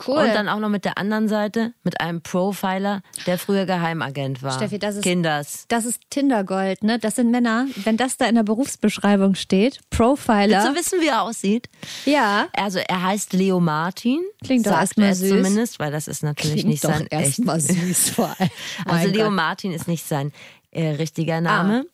[0.05, 0.17] Cool.
[0.17, 4.51] Und dann auch noch mit der anderen Seite, mit einem Profiler, der früher Geheimagent war.
[4.51, 5.65] Steffi, das ist- Kinders.
[5.69, 6.99] Das ist Tindergold, ne?
[6.99, 7.65] Das sind Männer.
[7.77, 10.63] Wenn das da in der Berufsbeschreibung steht, Profiler.
[10.65, 11.69] Willst du wissen, wie er aussieht?
[12.05, 12.47] ja.
[12.55, 14.19] Also er heißt Leo Martin.
[14.43, 15.29] Klingt doch erstmal er süß.
[15.29, 17.35] Zumindest, weil das ist natürlich nicht sein echt.
[17.45, 18.49] süß vor allem.
[18.85, 19.33] Also Leo Gott.
[19.33, 20.31] Martin ist nicht sein
[20.71, 21.85] äh, richtiger Name.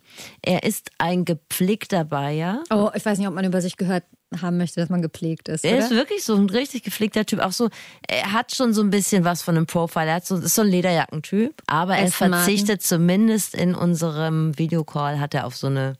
[0.42, 2.64] Er ist ein gepflegter Bayer.
[2.70, 4.04] Oh, ich weiß nicht, ob man über sich gehört
[4.42, 5.64] haben möchte, dass man gepflegt ist.
[5.64, 5.86] Er oder?
[5.86, 7.40] ist wirklich so ein richtig gepflegter Typ.
[7.40, 7.70] Auch so,
[8.08, 10.08] er hat schon so ein bisschen was von einem Profile.
[10.08, 11.62] Er hat so, ist so ein Lederjackentyp.
[11.68, 15.96] Aber er verzichtet zumindest in unserem Videocall, hat er auf so eine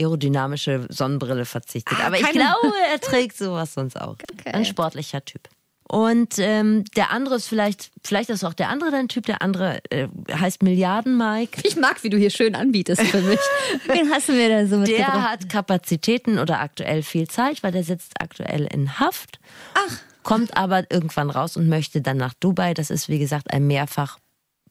[0.00, 1.98] aerodynamische Sonnenbrille verzichtet.
[2.04, 4.16] Aber ich glaube, er trägt sowas sonst auch.
[4.44, 5.48] Ein sportlicher Typ.
[5.88, 9.80] Und ähm, der andere ist vielleicht, vielleicht ist auch der andere dein Typ, der andere
[9.90, 11.60] äh, heißt Milliarden Mike.
[11.64, 13.38] Ich mag, wie du hier schön anbietest für mich.
[13.86, 15.28] Wen hast du mir da so Der mitgebracht?
[15.28, 19.38] hat Kapazitäten oder aktuell viel Zeit, weil der sitzt aktuell in Haft.
[19.74, 19.96] Ach.
[20.24, 22.74] Kommt aber irgendwann raus und möchte dann nach Dubai.
[22.74, 24.18] Das ist, wie gesagt, ein mehrfach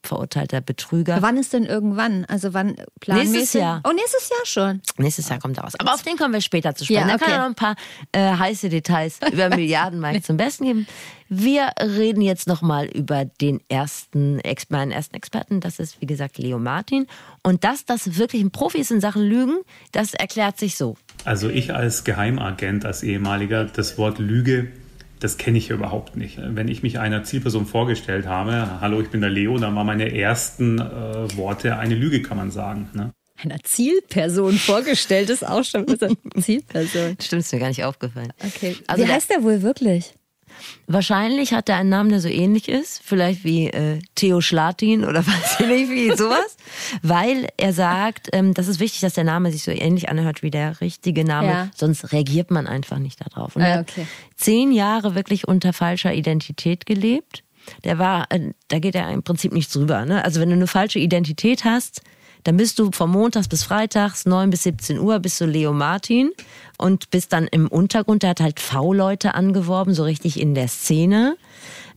[0.02, 1.18] verurteilter Betrüger.
[1.20, 2.24] Wann ist denn irgendwann?
[2.26, 3.32] Also wann planmäßig?
[3.32, 3.82] Nächstes Jahr.
[3.84, 4.82] Oh, nächstes Jahr schon.
[4.98, 5.74] Nächstes Jahr kommt er raus.
[5.78, 7.08] Aber auf den kommen wir später zu sprechen.
[7.08, 7.32] Ja, Da kann okay.
[7.32, 7.76] er noch ein paar
[8.12, 10.86] äh, heiße Details über Milliarden Mike zum Besten geben.
[11.28, 15.60] Wir reden jetzt nochmal über den ersten, Ex meinen ersten Experten.
[15.60, 17.06] Das ist, wie gesagt, Leo Martin.
[17.42, 19.58] Und dass das wirklich ein Profi ist in Sachen Lügen,
[19.90, 20.96] das erklärt sich so.
[21.24, 24.68] Also ich als Geheimagent, als ehemaliger, das Wort Lüge,
[25.20, 26.38] das kenne ich überhaupt nicht.
[26.40, 30.14] Wenn ich mich einer Zielperson vorgestellt habe, hallo, ich bin der Leo, dann waren meine
[30.14, 32.90] ersten äh, Worte eine Lüge, kann man sagen.
[32.94, 33.12] Ne?
[33.42, 35.86] Einer Zielperson vorgestellt ist auch schon.
[35.88, 37.16] Eine Zielperson?
[37.20, 38.32] Stimmt, ist mir gar nicht aufgefallen.
[38.44, 38.76] Okay.
[38.86, 40.14] Also Wie heißt der wohl wirklich?
[40.86, 45.26] Wahrscheinlich hat er einen Namen, der so ähnlich ist, vielleicht wie äh, Theo Schlatin oder
[45.26, 46.56] weiß ich nicht, wie sowas,
[47.02, 50.50] weil er sagt, ähm, das ist wichtig, dass der Name sich so ähnlich anhört wie
[50.50, 51.68] der richtige Name, Ja.
[51.74, 53.56] sonst reagiert man einfach nicht darauf.
[53.56, 54.06] Und Ah, er hat okay.
[54.36, 57.42] zehn Jahre wirklich unter falscher Identität gelebt.
[57.84, 60.04] Der war, äh, da geht er im Prinzip nichts drüber.
[60.04, 60.24] Ne?
[60.24, 62.00] Also wenn du eine falsche Identität hast,
[62.46, 66.30] dann bist du von Montags bis Freitags, 9 bis 17 Uhr, bist du Leo Martin
[66.78, 68.22] und bist dann im Untergrund.
[68.22, 71.36] Der hat halt V-Leute angeworben, so richtig in der Szene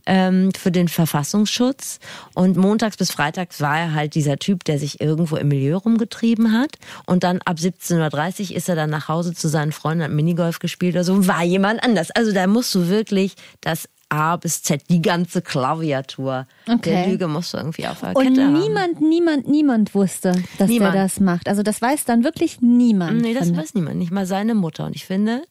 [0.06, 2.00] ähm, für den Verfassungsschutz.
[2.34, 6.52] Und montags bis freitags war er halt dieser Typ, der sich irgendwo im Milieu rumgetrieben
[6.52, 6.78] hat.
[7.06, 10.58] Und dann ab 17.30 Uhr ist er dann nach Hause zu seinen Freunden, hat Minigolf
[10.58, 11.28] gespielt oder so.
[11.28, 12.10] War jemand anders.
[12.10, 16.90] Also da musst du wirklich das A bis Z, die ganze Klaviatur Okay.
[16.90, 18.52] der Lüge musst du irgendwie auf der Und Kette haben.
[18.60, 20.94] niemand, niemand, niemand wusste, dass Niemand.
[20.94, 21.48] der das macht.
[21.48, 23.22] Also das weiß dann wirklich niemand.
[23.22, 24.86] Nee, das weiß niemand, nicht mal seine Mutter.
[24.86, 25.42] Und ich finde,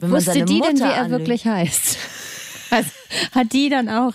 [0.00, 1.98] wenn man Wusste seine die Mutter denn, wie er anlügt- wirklich heißt?
[2.70, 2.90] Also,
[3.32, 4.12] hat die dann auch.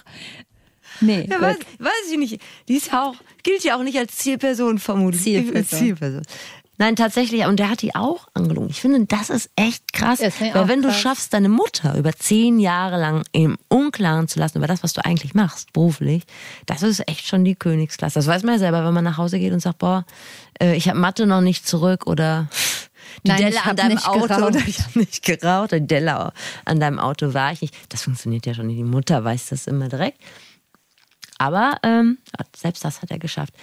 [1.01, 2.41] Nee, Ja, weiß, weiß ich nicht.
[2.67, 5.23] Die ist auch, gilt ja auch nicht als Zielperson vermutlich.
[5.23, 5.79] Zielperson.
[5.79, 6.21] Zielperson.
[6.77, 8.69] Nein, tatsächlich, und der hat die auch angelogen.
[8.69, 10.21] Ich finde, das ist echt krass.
[10.21, 10.99] Ich weil wenn du krass.
[10.99, 15.05] schaffst, deine Mutter über zehn Jahre lang im Unklaren zu lassen über das, was du
[15.05, 16.23] eigentlich machst, beruflich,
[16.65, 18.17] das ist echt schon die Königsklasse.
[18.17, 20.05] Das weiß man ja selber, wenn man nach Hause geht und sagt, boah,
[20.59, 22.47] äh, ich habe Mathe noch nicht zurück oder
[23.23, 24.55] die Nein, Delle an deinem Auto geraucht.
[24.55, 26.33] oder ich habe nicht geraucht oder die Delle
[26.65, 27.75] an deinem Auto war ich nicht.
[27.89, 28.79] Das funktioniert ja schon nicht.
[28.79, 30.19] Die Mutter weiß das immer direkt.
[31.37, 32.17] Aber ähm,
[32.55, 33.53] selbst das hat er geschafft.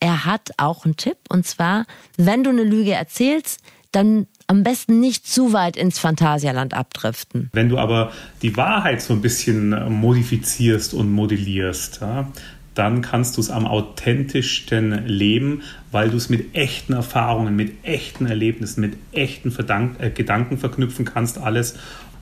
[0.00, 3.60] Er hat auch einen Tipp und zwar, wenn du eine Lüge erzählst,
[3.92, 7.50] dann am besten nicht zu weit ins Phantasialand abdriften.
[7.52, 12.28] Wenn du aber die Wahrheit so ein bisschen äh, modifizierst und modellierst, ja,
[12.74, 18.26] dann kannst du es am authentischsten leben, weil du es mit echten Erfahrungen, mit echten
[18.26, 21.76] Erlebnissen, mit echten Verdank äh, Gedanken verknüpfen kannst, alles.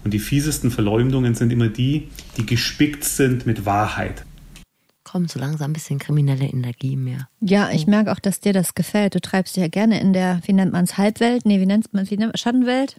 [0.05, 4.25] Und die fiesesten Verleumdungen sind immer die, die gespickt sind mit Wahrheit.
[5.13, 7.29] Kommt so langsam ein bisschen kriminelle Energie mehr.
[7.41, 9.15] Ja, ich merke auch, dass dir das gefällt.
[9.15, 11.45] Du treibst dich ja gerne in der, wie nennt man es, Halbwelt?
[11.45, 12.97] Nee, wie nennt man es, Schattenwelt?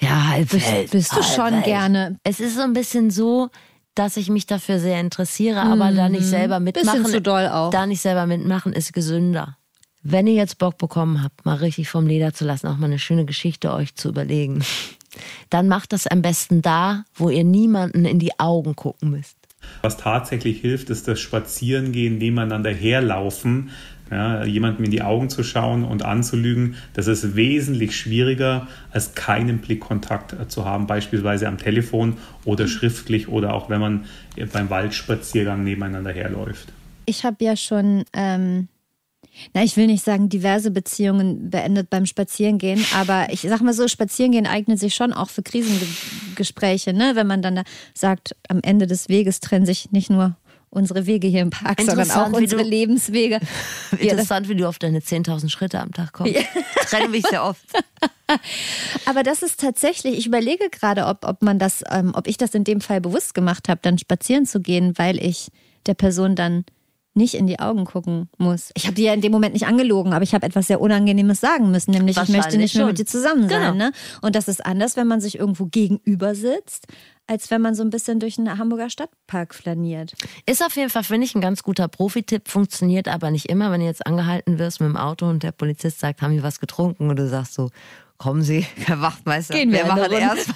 [0.00, 0.90] Ja, Halbwelt.
[0.90, 1.64] Bist du schon Halbwelt.
[1.66, 2.18] gerne.
[2.24, 3.48] Es ist so ein bisschen so,
[3.94, 7.04] dass ich mich dafür sehr interessiere, aber da nicht selber mitmachen.
[7.04, 7.70] Bisschen zu doll auch.
[7.70, 9.56] Da nicht selber mitmachen ist gesünder.
[10.02, 12.98] Wenn ihr jetzt Bock bekommen habt, mal richtig vom Leder zu lassen, auch mal eine
[12.98, 14.64] schöne Geschichte euch zu überlegen,
[15.50, 19.36] dann macht das am besten da, wo ihr niemanden in die Augen gucken müsst.
[19.82, 23.70] Was tatsächlich hilft, ist das Spazierengehen, nebeneinander herlaufen.
[24.10, 29.58] Ja, jemandem in die Augen zu schauen und anzulügen, das ist wesentlich schwieriger, als keinen
[29.58, 34.06] Blickkontakt zu haben, beispielsweise am Telefon oder schriftlich oder auch wenn man
[34.52, 36.72] beim Waldspaziergang nebeneinander herläuft.
[37.06, 38.66] Ich habe ja schon, ähm,
[39.54, 43.86] na, ich will nicht sagen, diverse Beziehungen beendet beim Spazierengehen, aber ich sag mal so,
[43.86, 45.42] Spazierengehen eignet sich schon auch für
[46.34, 47.12] Krisengespräche, ne?
[47.14, 47.62] Wenn man dann da
[47.94, 50.36] sagt, am Ende des Weges trennen sich nicht nur
[50.70, 53.40] unsere Wege hier im Park, sondern auch unsere du- Lebenswege.
[54.00, 56.32] Ja, Interessant, wie du auf deine 10.000 Schritte am Tag kommst.
[56.88, 57.64] Trenne mich sehr oft.
[59.04, 62.54] aber das ist tatsächlich, ich überlege gerade, ob, ob man das, ähm, ob ich das
[62.54, 65.48] in dem Fall bewusst gemacht habe, dann spazieren zu gehen, weil ich
[65.86, 66.64] der Person dann
[67.14, 68.70] nicht in die Augen gucken muss.
[68.74, 71.40] Ich habe die ja in dem Moment nicht angelogen, aber ich habe etwas sehr Unangenehmes
[71.40, 72.88] sagen müssen, nämlich ich möchte nicht mehr schon.
[72.88, 73.60] mit dir zusammen sein.
[73.60, 73.74] Genau.
[73.74, 73.92] Ne?
[74.22, 76.86] Und das ist anders, wenn man sich irgendwo gegenüber sitzt,
[77.26, 80.14] als wenn man so ein bisschen durch einen Hamburger Stadtpark flaniert.
[80.46, 83.80] Ist auf jeden Fall, finde ich, ein ganz guter Profitipp, funktioniert aber nicht immer, wenn
[83.80, 87.10] du jetzt angehalten wirst mit dem Auto und der Polizist sagt, haben Sie was getrunken?
[87.10, 87.70] Und du sagst so,
[88.18, 90.18] kommen Sie, Herr Wachtmeister, Gehen wir wir machen Runde.
[90.18, 90.50] erst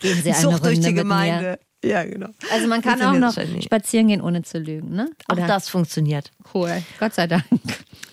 [0.00, 1.58] Gehen Sie eine Sucht durch Runde die mit Gemeinde.
[1.82, 2.28] Ja, genau.
[2.52, 4.94] Also man kann auch noch spazieren gehen, ohne zu lügen.
[4.94, 5.10] Ne?
[5.28, 6.30] Auch das funktioniert.
[6.54, 7.44] Cool, Gott sei Dank.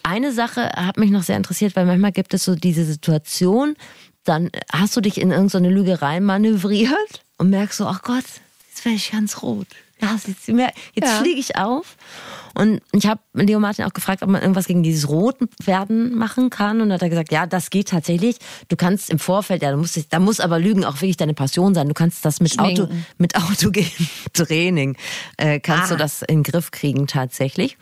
[0.03, 3.75] Eine Sache hat mich noch sehr interessiert, weil manchmal gibt es so diese Situation,
[4.23, 8.23] dann hast du dich in irgendeine Lüge rein manövriert und merkst so, ach Gott,
[8.69, 9.67] jetzt werde ich ganz rot.
[10.01, 11.19] Ja, jetzt mer- jetzt Ja.
[11.21, 11.97] fliege ich auf.
[12.53, 16.81] Und ich habe Leo Martin auch gefragt, ob man irgendwas gegen dieses Rotwerden machen kann.
[16.81, 18.37] Und hat er gesagt, ja, das geht tatsächlich.
[18.67, 21.73] Du kannst im Vorfeld, ja, da muss, da muss aber Lügen auch wirklich deine Passion
[21.75, 21.87] sein.
[21.87, 23.89] Du kannst das mit Auto, mit Autogehen
[24.33, 24.97] Training,
[25.37, 27.77] äh, kannst du das in den Griff kriegen tatsächlich.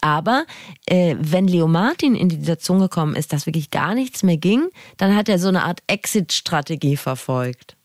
[0.00, 0.44] Aber
[0.86, 4.68] äh, wenn Leo Martin in die Situation gekommen ist, dass wirklich gar nichts mehr ging,
[4.98, 7.76] dann hat er so eine Art Exit-Strategie verfolgt.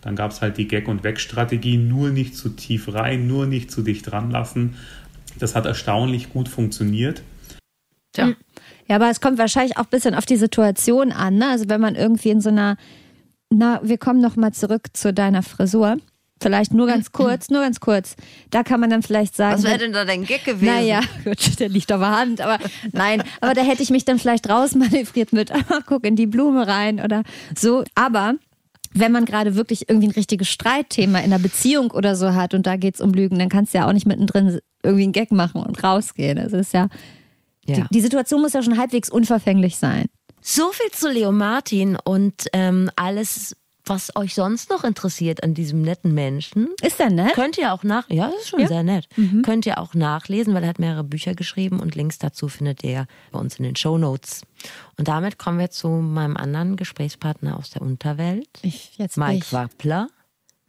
[0.00, 3.70] Dann gab es halt die Gag- und Weg-Strategie, nur nicht zu tief rein, nur nicht
[3.70, 4.76] zu dicht ranlassen.
[5.38, 7.22] Das hat erstaunlich gut funktioniert.
[8.12, 8.32] Tja.
[8.88, 11.36] Ja, aber es kommt wahrscheinlich auch ein bisschen auf die Situation an.
[11.36, 11.48] Ne?
[11.48, 12.76] Also wenn man irgendwie in so einer,
[13.50, 15.98] na, wir kommen noch mal zurück zu deiner Frisur.
[16.40, 18.16] Vielleicht nur ganz kurz, nur ganz kurz.
[18.50, 20.66] Da kann man dann vielleicht sagen, Was wäre denn da dein Gag gewesen?
[20.66, 22.58] naja, gut, der liegt auf der Hand, aber
[22.92, 26.66] nein, aber da hätte ich mich dann vielleicht rausmanövriert mit, ah, guck in die Blume
[26.66, 27.22] rein oder
[27.56, 27.84] so.
[27.94, 28.34] Aber
[28.92, 32.66] wenn man gerade wirklich irgendwie ein richtiges Streitthema in einer Beziehung oder so hat und
[32.66, 35.62] da geht's um Lügen, dann kannst du ja auch nicht mittendrin irgendwie einen Gag machen
[35.62, 36.38] und rausgehen.
[36.38, 36.88] Also das ist ja,
[37.66, 37.74] Ja.
[37.76, 40.06] Die, die Situation muss ja schon halbwegs unverfänglich sein.
[40.40, 43.56] So viel zu Leo Martin und ähm, alles,
[43.88, 46.68] was euch sonst noch interessiert an diesem netten Menschen.
[46.82, 47.32] Ist der nett?
[47.34, 49.08] Könnt ihr auch nach, ja, ist schon sehr nett.
[49.42, 53.06] Könnt ihr auch nachlesen, weil er hat mehrere Bücher geschrieben und Links dazu findet ihr
[53.32, 54.42] bei uns in den Show Notes.
[54.96, 59.52] Und damit kommen wir zu meinem anderen Gesprächspartner aus der Unterwelt, Ich, jetzt Mike ich-
[59.52, 60.08] Wappler.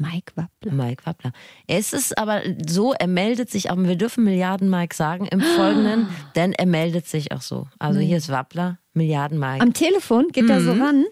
[0.02, 0.72] Mike Wappler.
[0.72, 1.34] Mike Wappler.
[1.68, 6.08] Es ist aber so, er meldet sich auch, wir dürfen Milliarden Mike sagen im Folgenden,
[6.38, 7.68] denn er meldet sich auch so.
[7.80, 9.62] Also hier ist Wappler, Milliarden Mike.
[9.62, 11.04] Am Telefon geht er so ran.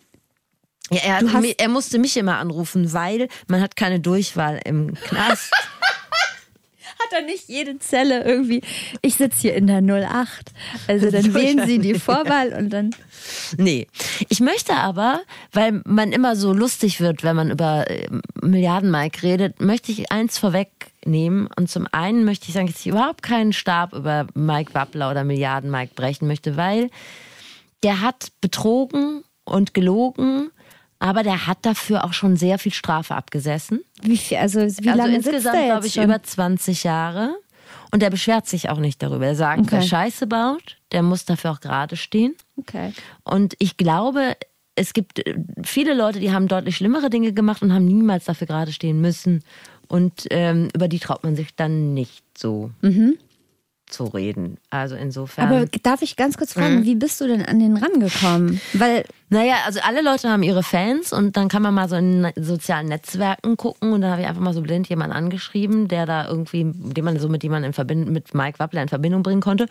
[0.92, 4.60] Ja, er, hat, hast- mi- er musste mich immer anrufen, weil man hat keine Durchwahl
[4.66, 5.52] im Knast.
[7.00, 8.62] Hat er nicht jede Zelle irgendwie,
[9.04, 10.52] ich sitze hier in der 08.
[10.88, 12.90] Also dann wählen sie die Vorwahl und dann.
[13.58, 13.88] nee.
[14.30, 15.22] Ich möchte aber,
[15.54, 18.08] weil man immer so lustig wird, wenn man über äh,
[18.42, 21.48] Milliarden Mike redet, möchte ich eins vorwegnehmen.
[21.56, 25.24] Und zum einen möchte ich sagen, dass ich überhaupt keinen Stab über Mike Wappler oder
[25.24, 26.90] Milliarden Mike brechen möchte, weil
[27.84, 30.50] der hat betrogen und gelogen,
[31.00, 33.82] aber der hat dafür auch schon sehr viel Strafe abgesessen.
[34.02, 36.04] Wie viel, also wie also lange sitzt insgesamt glaube ich schon?
[36.06, 37.36] über 20 Jahre.
[37.92, 39.26] Und der beschwert sich auch nicht darüber.
[39.26, 39.72] Er sagt, Okay.
[39.72, 42.36] wer Scheiße baut, der muss dafür auch gerade stehen.
[42.58, 42.94] Okay.
[43.24, 44.36] Und ich glaube,
[44.76, 48.48] es gibt äh, viele Leute, die haben deutlich schlimmere Dinge gemacht und haben niemals dafür
[48.48, 49.44] gerade stehen müssen.
[49.88, 52.72] Und ähm, über die traut man sich dann nicht so
[53.90, 54.58] zu reden.
[54.70, 55.50] Also insofern.
[55.50, 55.56] Mhm.
[55.56, 56.60] Aber darf ich ganz kurz Mhm.
[56.62, 58.60] fragen, wie bist du denn an den rangekommen?
[58.74, 62.32] Weil Naja, also alle Leute haben ihre Fans und dann kann man mal so in
[62.38, 66.30] sozialen Netzwerken gucken und da habe ich einfach mal so blind jemanden angeschrieben, der da
[66.30, 69.66] irgendwie, den man so mit jemandem in Verbindung, mit Mike Wappler in Verbindung bringen konnte.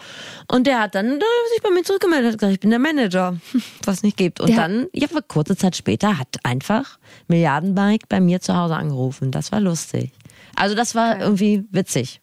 [0.52, 1.20] Und der hat dann äh,
[1.54, 3.38] sich bei mir zurückgemeldet und gesagt, ich bin der Manager,
[3.86, 4.40] was nicht gibt.
[4.40, 6.98] Und Der- dann, ja, kurze Zeit später hat einfach
[7.28, 9.30] Milliarden Mike bei mir zu Hause angerufen.
[9.30, 10.12] Das war lustig.
[10.54, 12.20] Also das war irgendwie witzig.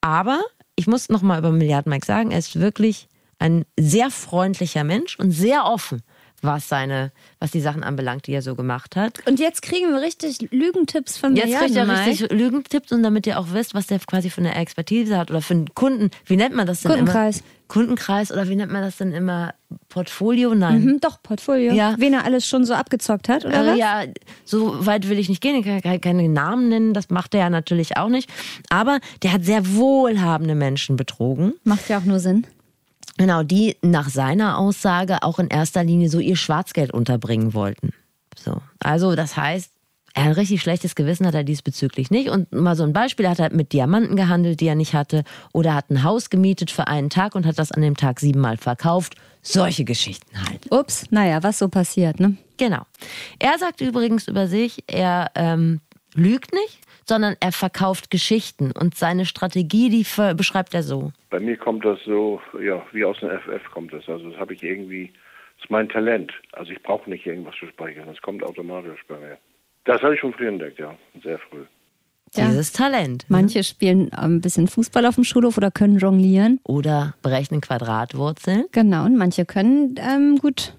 [0.00, 0.40] Aber
[0.76, 3.08] ich muss noch mal über Milliarden Mike sagen, er ist wirklich
[3.38, 6.02] ein sehr freundlicher Mensch und sehr offen,
[6.44, 9.26] was seine, was die Sachen anbelangt, die er so gemacht hat.
[9.26, 13.26] und jetzt kriegen wir richtig Lügentipps von Jetzt kriegt er Milliarden, richtig Lügentipps und damit
[13.26, 16.36] ihr auch wisst, was der quasi für eine Expertise hat oder für einen Kunden, wie
[16.36, 17.38] nennt man das denn Kundenkreis.
[17.38, 17.46] immer?
[17.66, 19.54] Kundenkreis oder wie nennt man das denn immer?
[19.88, 20.54] Portfolio?
[20.54, 20.82] Nein.
[20.82, 21.72] Hm, doch, Portfolio.
[21.72, 21.94] Ja.
[21.98, 23.78] Wen er alles schon so abgezockt hat, oder Äh, was?
[23.78, 24.02] ja,
[24.44, 25.56] so weit will ich nicht gehen.
[25.56, 28.28] Ich kann keine- keine Namen nennen, das macht er ja natürlich auch nicht.
[28.70, 31.54] Aber der hat sehr wohlhabende Menschen betrogen.
[31.64, 32.46] Macht ja auch nur Sinn.
[33.16, 37.90] Genau, die nach seiner Aussage auch in erster Linie so ihr Schwarzgeld unterbringen wollten.
[38.36, 38.60] So.
[38.80, 39.70] Also, das heißt,
[40.14, 42.28] er hat ein richtig schlechtes Gewissen hat er diesbezüglich nicht.
[42.28, 45.24] Und mal so ein Beispiel, er hat halt mit Diamanten gehandelt, die er nicht hatte.
[45.52, 48.56] Oder hat ein Haus gemietet für einen Tag und hat das an dem Tag siebenmal
[48.56, 49.16] verkauft.
[49.42, 50.70] Solche Geschichten halt.
[50.70, 52.36] Ups, naja, was so passiert, ne?
[52.56, 52.82] Genau.
[53.40, 55.80] Er sagt übrigens über sich, er ähm,
[56.14, 58.72] lügt nicht, sondern er verkauft Geschichten.
[58.72, 61.12] Und seine Strategie, die ver- beschreibt er so.
[61.30, 64.08] Bei mir kommt das so, ja, wie aus dem FF kommt das.
[64.08, 65.12] Also das habe ich irgendwie,
[65.56, 66.32] das ist mein Talent.
[66.52, 69.38] Also ich brauche nicht irgendwas zu speichern, das kommt automatisch bei mir.
[69.84, 71.64] Das habe ich schon früh entdeckt, ja, sehr früh.
[72.36, 72.48] Ja.
[72.48, 73.26] Dieses Talent.
[73.28, 76.58] Manche spielen ähm, ein bisschen Fußball auf dem Schulhof oder können jonglieren.
[76.64, 78.64] Oder berechnen Quadratwurzeln.
[78.72, 80.74] Genau, und manche können ähm, gut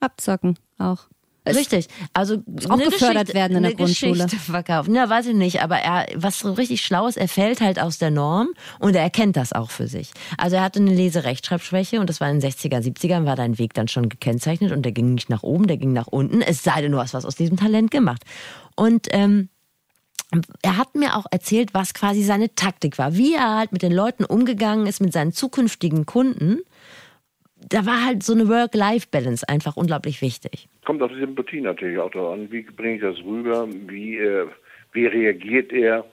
[0.00, 1.08] abzocken auch.
[1.46, 1.88] Richtig.
[2.14, 4.24] Also auch gefördert werden in der eine Grundschule.
[4.24, 4.94] Geschichte verkaufen.
[4.94, 5.62] Ja, weiß ich nicht.
[5.62, 9.02] Aber er, was so richtig schlau ist, er fällt halt aus der Norm und er
[9.02, 10.10] erkennt das auch für sich.
[10.38, 13.74] Also er hatte eine Leserechtschreibschwäche und das war in den 60er, 70ern, war dein Weg
[13.74, 16.40] dann schon gekennzeichnet und der ging nicht nach oben, der ging nach unten.
[16.40, 18.22] Es sei denn, du hast was aus diesem Talent gemacht.
[18.74, 19.50] Und ähm,
[20.62, 23.92] er hat mir auch erzählt, was quasi seine Taktik war, wie er halt mit den
[23.92, 26.60] Leuten umgegangen ist, mit seinen zukünftigen Kunden.
[27.68, 30.68] Da war halt so eine Work-Life-Balance einfach unglaublich wichtig.
[30.84, 32.50] Kommt auf die Sympathie natürlich auch an.
[32.50, 33.66] Wie bringe ich das rüber?
[33.88, 34.46] Wie, äh,
[34.92, 36.04] wie reagiert er?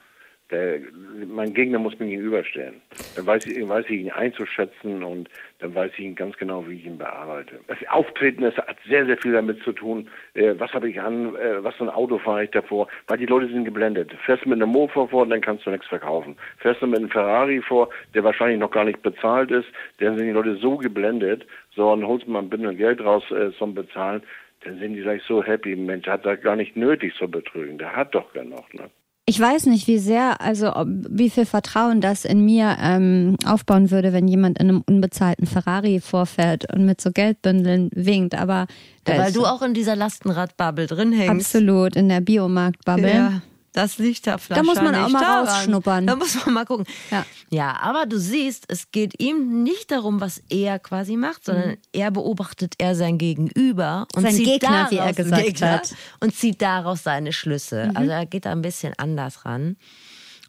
[0.52, 0.80] Der,
[1.26, 2.82] mein Gegner muss mir gegenüberstellen.
[3.16, 6.74] Dann weiß ich, weiß ich ihn einzuschätzen und dann weiß ich ihn ganz genau, wie
[6.74, 7.58] ich ihn bearbeite.
[7.68, 11.34] Das Auftreten das hat sehr, sehr viel damit zu tun, äh, was habe ich an,
[11.36, 14.12] äh, was für ein Auto fahre ich davor, weil die Leute sind geblendet.
[14.26, 16.36] Fährst du mit einem Mofa vor, dann kannst du nichts verkaufen.
[16.58, 20.26] Fährst du mit einem Ferrari vor, der wahrscheinlich noch gar nicht bezahlt ist, dann sind
[20.26, 24.22] die Leute so geblendet, so, und holst mal ein bisschen Geld raus äh, zum Bezahlen,
[24.64, 25.74] dann sind die gleich so happy.
[25.74, 27.78] Mensch, hat da gar nicht nötig zu betrügen.
[27.78, 28.90] Der hat doch genug, ne?
[29.32, 33.90] Ich weiß nicht, wie sehr, also ob, wie viel Vertrauen das in mir ähm, aufbauen
[33.90, 38.34] würde, wenn jemand in einem unbezahlten Ferrari vorfährt und mit so Geldbündeln winkt.
[38.34, 38.66] Aber
[39.04, 41.30] da Weil du auch in dieser Lastenradbubble drin hängst.
[41.30, 43.08] absolut in der Biomarktbubble.
[43.10, 43.42] Ja.
[43.74, 45.48] Das liegt da Da muss man auch mal daran.
[45.48, 46.06] rausschnuppern.
[46.06, 46.84] Da muss man mal gucken.
[47.10, 47.24] Ja.
[47.50, 52.10] ja, aber du siehst, es geht ihm nicht darum, was er quasi macht, sondern er
[52.10, 54.26] beobachtet er sein Gegenüber und Mhm.
[54.26, 55.90] Sein zieht Gegner, daraus, wie er gesagt Gegner, hat.
[55.90, 55.96] Mhm.
[56.20, 57.90] und zieht daraus seine Schlüsse.
[57.94, 59.76] Also er geht da ein bisschen anders ran.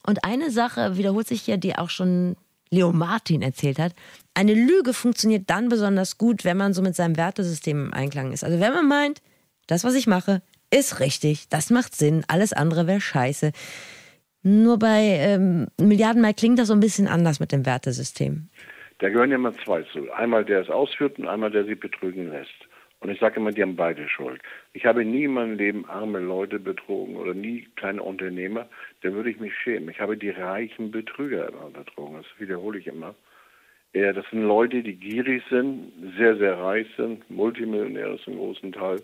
[0.05, 2.35] Und eine Sache wiederholt sich hier, die auch schon
[2.71, 3.93] Leo Martin erzählt hat.
[4.33, 8.43] Eine Lüge funktioniert dann besonders gut, wenn man so mit seinem Wertesystem im Einklang ist.
[8.43, 9.21] Also wenn man meint,
[9.67, 10.41] das, was ich mache,
[10.73, 13.51] ist richtig, das macht Sinn, alles andere wäre scheiße.
[14.43, 18.49] Nur bei ähm, Milliardenmal klingt das so ein bisschen anders mit dem Wertesystem.
[18.99, 20.11] Da gehören ja immer zwei zu.
[20.11, 22.49] Einmal der es ausführt und einmal der sie betrügen lässt.
[22.99, 24.41] Und ich sage immer, die haben beide Schuld.
[24.71, 28.67] Ich habe nie in meinem Leben arme Leute betrogen oder nie kleine Unternehmer.
[29.01, 29.89] Da würde ich mich schämen.
[29.89, 32.15] Ich habe die reichen Betrüger immer betrogen.
[32.15, 33.13] Das wiederhole ich immer.
[33.93, 39.01] Das sind Leute, die gierig sind, sehr, sehr reich sind, Multimillionäre zum großen Teil.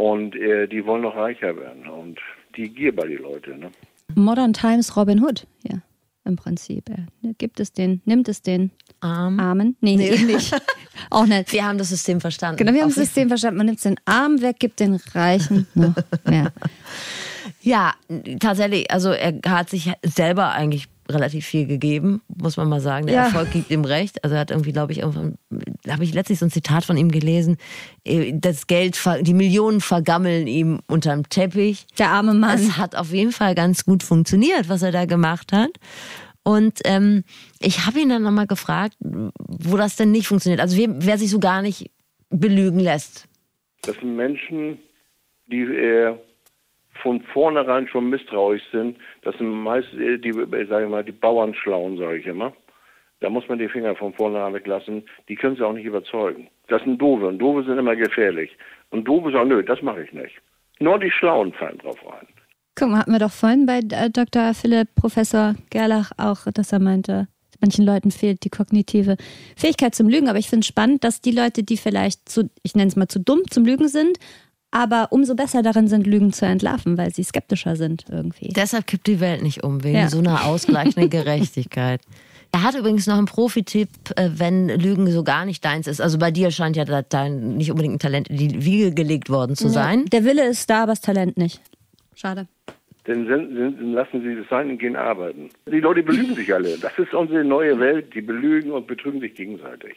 [0.00, 1.86] Und äh, die wollen noch reicher werden.
[1.86, 2.18] Und
[2.56, 3.50] die Gier bei die Leute.
[3.50, 3.70] Ne?
[4.14, 5.82] Modern Times Robin Hood, ja,
[6.24, 6.88] im Prinzip.
[6.88, 9.38] Er gibt es den, nimmt es den Arm.
[9.38, 9.76] Armen.
[9.82, 10.58] Nee, eben nicht.
[11.10, 11.52] auch nicht.
[11.52, 12.56] Wir haben das System verstanden.
[12.56, 13.58] Genau, wir haben Auf das System verstanden.
[13.58, 16.50] Man nimmt den Armen weg, gibt den Reichen noch mehr.
[17.60, 17.92] Ja,
[18.38, 18.90] tatsächlich.
[18.90, 23.06] Also er hat sich selber eigentlich relativ viel gegeben, muss man mal sagen.
[23.06, 23.24] Der Ja.
[23.24, 24.22] Erfolg gibt ihm recht.
[24.24, 27.56] Also er hat irgendwie, glaube ich, habe ich letztlich so ein Zitat von ihm gelesen.
[28.04, 31.86] äh, Das Geld, die Millionen vergammeln ihm unterm Teppich.
[31.98, 32.58] Der arme Mann.
[32.58, 35.70] Es hat auf jeden Fall ganz gut funktioniert, was er da gemacht hat.
[36.42, 37.24] Und ähm,
[37.60, 40.60] ich habe ihn dann nochmal gefragt, wo das denn nicht funktioniert.
[40.60, 41.90] Also wer, wer sich so gar nicht
[42.30, 43.26] belügen lässt.
[43.82, 44.78] Das sind Menschen,
[45.46, 46.14] die äh,
[47.02, 48.98] von vornherein schon misstrauisch sind.
[49.22, 52.52] Das sind meist äh, die, äh, sag ich mal, die Bauernschlauen, sage ich immer.
[53.20, 55.04] Da muss man die Finger von vornherein weglassen.
[55.28, 56.48] Die können sie auch nicht überzeugen.
[56.68, 58.56] Das sind Doofe und Doofe sind immer gefährlich.
[58.90, 60.34] Und Doofe sagen, nö, das mache ich nicht.
[60.78, 62.26] Nur die Schlauen fallen drauf rein.
[62.74, 64.54] Guck mal, hatten wir doch vorhin bei äh, Dr.
[64.54, 67.28] Philipp, Professor Gerlach auch, dass er meinte,
[67.60, 69.16] manchen Leuten fehlt die kognitive
[69.56, 70.28] Fähigkeit zum Lügen.
[70.28, 73.08] Aber ich finde es spannend, dass die Leute, die vielleicht zu, ich nenne es mal
[73.08, 74.18] zu dumm zum Lügen sind,
[74.70, 78.48] aber umso besser darin sind, Lügen zu entlarven, weil sie skeptischer sind irgendwie.
[78.48, 80.08] Deshalb kippt die Welt nicht um, wegen Ja.
[80.08, 82.00] so einer ausgleichenden Gerechtigkeit.
[82.52, 86.00] Er hat übrigens noch einen Profi-Tipp, äh, wenn Lügen so gar nicht deins ist.
[86.00, 89.30] Also bei dir scheint ja da- dein nicht unbedingt ein Talent in die Wiege gelegt
[89.30, 90.06] worden zu sein.
[90.06, 91.60] Der Wille ist da, aber das Talent nicht.
[92.16, 92.46] Schade.
[93.04, 93.24] Dann
[93.92, 95.48] lassen sie das sein und gehen arbeiten.
[95.70, 96.76] Die Leute belügen sich alle.
[96.78, 98.14] Das ist unsere neue Welt.
[98.14, 99.94] Die belügen und betrügen sich gegenseitig.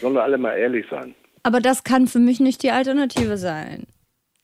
[0.00, 1.14] Sollen wir alle mal ehrlich sein.
[1.42, 3.86] Aber das kann für mich nicht die Alternative sein.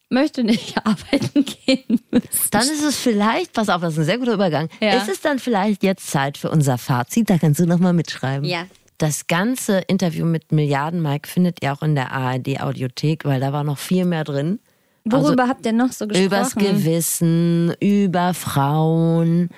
[0.08, 2.50] Möchte nicht arbeiten gehen müssen.
[2.50, 4.68] Dann ist es vielleicht, pass auf, das ist ein sehr guter Übergang.
[4.80, 4.96] Ja.
[4.96, 7.28] Ist es dann vielleicht jetzt Zeit für unser Fazit?
[7.28, 8.44] Da kannst du nochmal mitschreiben.
[8.48, 8.66] Ja.
[8.98, 13.52] Das ganze Interview mit Milliarden Mike findet ihr auch in der ARD Audiothek, weil da
[13.52, 14.58] war noch viel mehr drin.
[15.04, 16.26] Worüber habt ihr noch so gesprochen?
[16.26, 19.50] Übers Gewissen, über Frauen.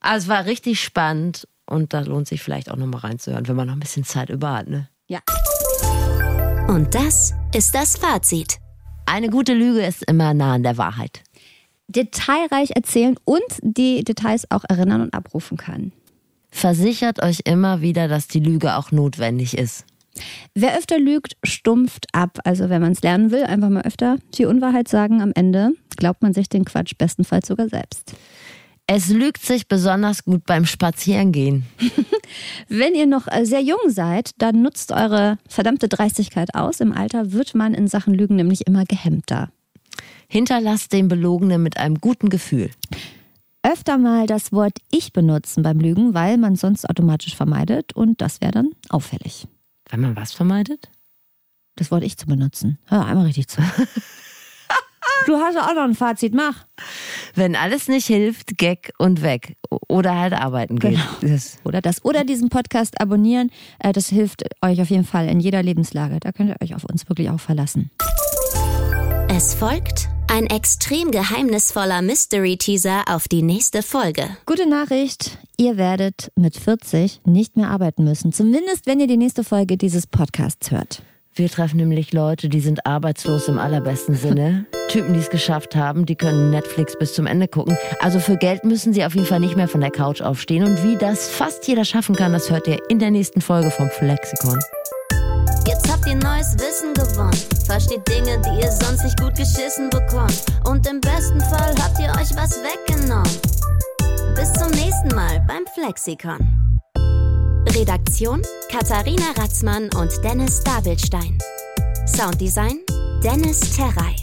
[0.00, 3.66] Also es war richtig spannend und da lohnt sich vielleicht auch nochmal reinzuhören, wenn man
[3.66, 4.68] noch ein bisschen Zeit über hat.
[4.68, 4.88] Ne?
[5.08, 5.20] Ja.
[6.68, 8.58] Und das ist das Fazit.
[9.06, 11.22] Eine gute Lüge ist immer nah an der Wahrheit.
[11.88, 15.92] Detailreich erzählen und die Details auch erinnern und abrufen kann.
[16.50, 19.84] Versichert euch immer wieder, dass die Lüge auch notwendig ist.
[20.54, 22.38] Wer öfter lügt, stumpft ab.
[22.44, 25.22] Also wenn man es lernen will, einfach mal öfter die Unwahrheit sagen.
[25.22, 28.14] Am Ende glaubt man sich den Quatsch bestenfalls sogar selbst.
[28.94, 31.64] Es lügt sich besonders gut beim Spazierengehen.
[32.68, 36.78] Wenn ihr noch äh, sehr jung seid, dann nutzt eure verdammte Dreistigkeit aus.
[36.80, 39.48] Im Alter wird man in Sachen Lügen nämlich immer gehemmter.
[40.28, 42.68] Hinterlasst den Belogenen mit einem guten Gefühl.
[43.62, 48.42] Öfter mal das Wort Ich benutzen beim Lügen, weil man sonst automatisch vermeidet und das
[48.42, 49.48] wäre dann auffällig.
[49.88, 50.90] Wenn man was vermeidet?
[51.76, 52.78] Das Wort Ich zu benutzen.
[52.84, 53.62] Hör einmal richtig zu.
[55.26, 56.64] du hast ja auch noch ein Fazit, mach.
[57.34, 59.56] Wenn alles nicht hilft, Gag und weg.
[59.88, 60.92] Oder halt arbeiten gehen.
[61.20, 61.32] Genau.
[61.34, 62.04] Das- Oder das.
[62.04, 63.50] Oder diesen Podcast abonnieren.
[63.78, 66.18] Äh, Das hilft euch auf jeden Fall in jeder Lebenslage.
[66.20, 67.90] Da könnt ihr euch auf uns wirklich auch verlassen.
[69.28, 74.24] Es folgt ein extrem geheimnisvoller Mystery-Teaser auf die nächste Folge.
[74.46, 78.32] Gute Nachricht, ihr werdet mit 40 nicht mehr arbeiten müssen.
[78.32, 81.02] Zumindest, wenn ihr die nächste Folge dieses Podcasts hört.
[81.34, 84.66] Wir treffen nämlich Leute, die sind arbeitslos im allerbesten Sinne.
[84.88, 87.78] Typen, die es geschafft haben, die können Netflix bis zum Ende gucken.
[88.00, 90.64] Also für Geld müssen sie auf jeden Fall nicht mehr von der Couch aufstehen.
[90.64, 93.88] Und wie das fast jeder schaffen kann, das hört ihr in der nächsten Folge vom
[93.88, 94.58] Flexikon.
[95.66, 97.32] Jetzt habt ihr neues Wissen gewonnen.
[97.64, 100.44] Versteht Dinge, die ihr sonst nicht gut geschissen bekommt.
[100.68, 103.32] Und im besten Fall habt ihr euch was weggenommen.
[104.34, 106.62] Bis zum nächsten Mal beim Flexikon.
[107.70, 111.38] Redaktion Katharina Ratzmann und Dennis Dabelstein.
[112.06, 112.80] Sounddesign
[113.22, 114.14] Dennis Terrei.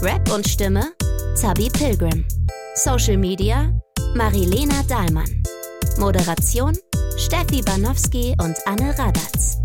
[0.00, 0.92] Rap und Stimme
[1.34, 2.24] Zabi Pilgrim.
[2.74, 3.72] Social Media
[4.14, 5.42] Marilena Dahlmann.
[5.98, 6.76] Moderation
[7.16, 9.57] Steffi Banowski und Anne Radatz.